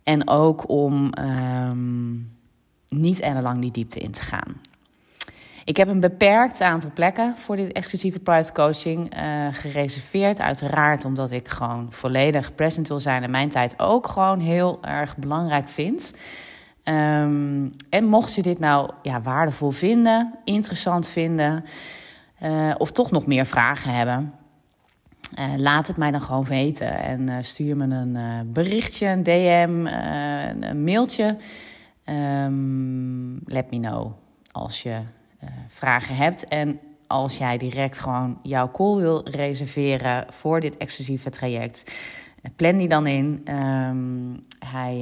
En 0.02 0.28
ook 0.28 0.68
om 0.68 1.12
um, 1.18 2.36
niet 2.88 3.20
lang 3.42 3.58
die 3.58 3.70
diepte 3.70 3.98
in 3.98 4.10
te 4.10 4.20
gaan. 4.20 4.60
Ik 5.64 5.76
heb 5.76 5.88
een 5.88 6.00
beperkt 6.00 6.60
aantal 6.60 6.90
plekken 6.94 7.36
voor 7.36 7.56
dit 7.56 7.72
exclusieve 7.72 8.18
private 8.18 8.52
coaching 8.52 9.16
uh, 9.16 9.46
gereserveerd. 9.52 10.40
Uiteraard 10.40 11.04
omdat 11.04 11.30
ik 11.30 11.48
gewoon 11.48 11.86
volledig 11.92 12.54
present 12.54 12.88
wil 12.88 13.00
zijn 13.00 13.22
en 13.22 13.30
mijn 13.30 13.48
tijd 13.48 13.74
ook 13.78 14.06
gewoon 14.06 14.40
heel 14.40 14.78
erg 14.82 15.16
belangrijk 15.16 15.68
vind. 15.68 16.16
Um, 16.84 17.74
en 17.90 18.04
mocht 18.04 18.34
je 18.34 18.42
dit 18.42 18.58
nou 18.58 18.90
ja, 19.02 19.20
waardevol 19.20 19.70
vinden, 19.70 20.34
interessant 20.44 21.08
vinden 21.08 21.64
uh, 22.42 22.74
of 22.78 22.92
toch 22.92 23.10
nog 23.10 23.26
meer 23.26 23.46
vragen 23.46 23.94
hebben, 23.94 24.34
uh, 25.38 25.44
laat 25.56 25.86
het 25.86 25.96
mij 25.96 26.10
dan 26.10 26.20
gewoon 26.20 26.44
weten. 26.44 27.02
En 27.02 27.20
uh, 27.20 27.36
stuur 27.40 27.76
me 27.76 27.84
een 27.84 28.52
berichtje, 28.52 29.06
een 29.06 29.22
DM, 29.22 29.86
een 30.60 30.84
mailtje. 30.84 31.36
Um, 32.04 33.40
let 33.44 33.70
me 33.70 33.78
know 33.80 34.12
als 34.52 34.82
je 34.82 35.00
vragen 35.68 36.16
hebt. 36.16 36.44
En 36.44 36.80
als 37.06 37.38
jij 37.38 37.58
direct 37.58 37.98
gewoon 37.98 38.38
jouw 38.42 38.70
call 38.70 38.96
wil 38.96 39.28
reserveren 39.28 40.26
voor 40.28 40.60
dit 40.60 40.76
exclusieve 40.76 41.30
traject, 41.30 41.92
plan 42.56 42.76
die 42.76 42.88
dan 42.88 43.06
in. 43.06 43.40
Um, 43.54 44.40
hij, 44.58 44.98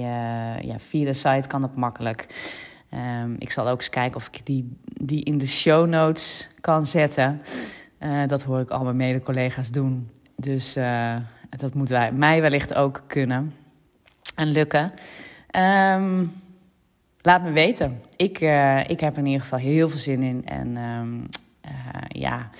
ja, 0.62 0.78
via 0.78 1.04
de 1.04 1.12
site 1.12 1.48
kan 1.48 1.60
dat 1.60 1.76
makkelijk. 1.76 2.26
Um, 3.22 3.36
ik 3.38 3.50
zal 3.50 3.68
ook 3.68 3.78
eens 3.78 3.88
kijken 3.88 4.16
of 4.16 4.26
ik 4.26 4.46
die, 4.46 4.78
die 4.84 5.24
in 5.24 5.38
de 5.38 5.46
show 5.46 5.88
notes 5.88 6.50
kan 6.60 6.86
zetten. 6.86 7.40
dat 8.26 8.42
hoor 8.42 8.60
ik 8.60 8.70
al 8.70 8.84
mijn 8.84 8.96
mede-collega's 8.96 9.70
doen. 9.70 10.10
Dus 10.36 10.76
dat 11.50 11.74
moet 11.74 11.88
wij, 11.88 12.12
mij 12.12 12.40
wellicht 12.40 12.74
ook 12.74 13.02
kunnen 13.06 13.54
en 14.34 14.48
lukken. 14.48 14.92
Um, 15.56 16.32
laat 17.20 17.42
me 17.42 17.50
weten. 17.52 18.00
Ik, 18.16 18.40
uh, 18.40 18.88
ik 18.88 19.00
heb 19.00 19.12
er 19.12 19.18
in 19.18 19.26
ieder 19.26 19.40
geval 19.40 19.58
heel 19.58 19.88
veel 19.88 19.98
zin 19.98 20.22
in. 20.22 20.46
En 20.46 20.76
um, 20.76 21.26
uh, 21.64 21.70
ja, 22.08 22.50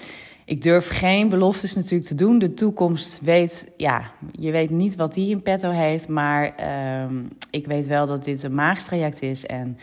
ik 0.45 0.63
durf 0.63 0.89
geen 0.89 1.29
beloftes 1.29 1.75
natuurlijk 1.75 2.09
te 2.09 2.15
doen. 2.15 2.39
De 2.39 2.55
toekomst 2.55 3.21
weet, 3.21 3.73
ja, 3.77 4.11
je 4.33 4.51
weet 4.51 4.71
niet 4.71 4.97
wat 4.97 5.15
die 5.15 5.31
in 5.31 5.43
petto 5.43 5.71
heeft. 5.71 6.09
Maar 6.09 6.55
um, 7.03 7.29
ik 7.51 7.67
weet 7.67 7.87
wel 7.87 8.07
dat 8.07 8.25
dit 8.25 8.43
een 8.43 8.55
maagstraject 8.55 9.23
is. 9.23 9.47
En 9.47 9.79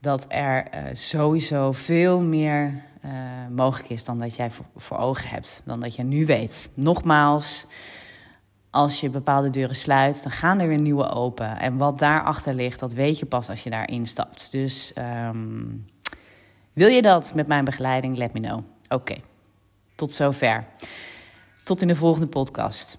dat 0.00 0.26
er 0.28 0.66
sowieso 0.92 1.72
veel 1.72 2.20
meer 2.20 2.82
mogelijk 3.50 3.88
is 3.90 4.04
dan 4.04 4.18
dat 4.18 4.36
jij 4.36 4.50
voor, 4.76 4.98
ogen 4.98 5.28
hebt. 5.28 5.62
Dan 5.64 5.80
dat 5.80 5.94
je 5.94 6.02
nu 6.02 6.26
weet. 6.26 6.68
Nogmaals 6.74 7.66
als 8.70 9.00
je 9.00 9.10
bepaalde 9.10 9.50
deuren 9.50 9.76
sluit, 9.76 10.22
dan 10.22 10.32
gaan 10.32 10.60
er 10.60 10.68
weer 10.68 10.80
nieuwe 10.80 11.08
open. 11.08 11.58
En 11.58 11.76
wat 11.76 11.98
daarachter 11.98 12.54
ligt, 12.54 12.80
dat 12.80 12.92
weet 12.92 13.18
je 13.18 13.26
pas 13.26 13.48
als 13.48 13.62
je 13.62 13.70
daarin 13.70 14.06
stapt. 14.06 14.52
Dus 14.52 14.92
um, 15.28 15.86
wil 16.72 16.88
je 16.88 17.02
dat 17.02 17.32
met 17.34 17.46
mijn 17.46 17.64
begeleiding? 17.64 18.16
Let 18.16 18.32
me 18.32 18.40
know. 18.40 18.60
Oké, 18.88 19.16
tot 19.94 20.12
zover. 20.12 20.64
Tot 21.64 21.82
in 21.82 21.88
de 21.88 21.94
volgende 21.94 22.26
podcast. 22.26 22.98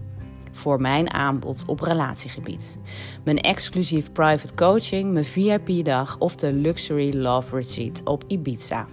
voor 0.51 0.81
mijn 0.81 1.13
aanbod 1.13 1.63
op 1.67 1.79
relatiegebied. 1.79 2.77
Mijn 3.23 3.37
exclusief 3.37 4.11
private 4.11 4.53
coaching, 4.53 5.11
mijn 5.11 5.25
VIP-dag 5.25 6.17
of 6.17 6.35
de 6.35 6.53
Luxury 6.53 7.17
Love 7.17 7.55
Retreat 7.55 8.01
op 8.03 8.23
Ibiza. 8.27 8.87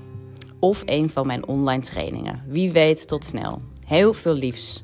Of 0.60 0.82
een 0.84 1.10
van 1.10 1.26
mijn 1.26 1.46
online 1.46 1.82
trainingen. 1.82 2.42
Wie 2.46 2.72
weet, 2.72 3.08
tot 3.08 3.24
snel. 3.24 3.60
Heel 3.84 4.12
veel 4.12 4.34
liefs. 4.34 4.82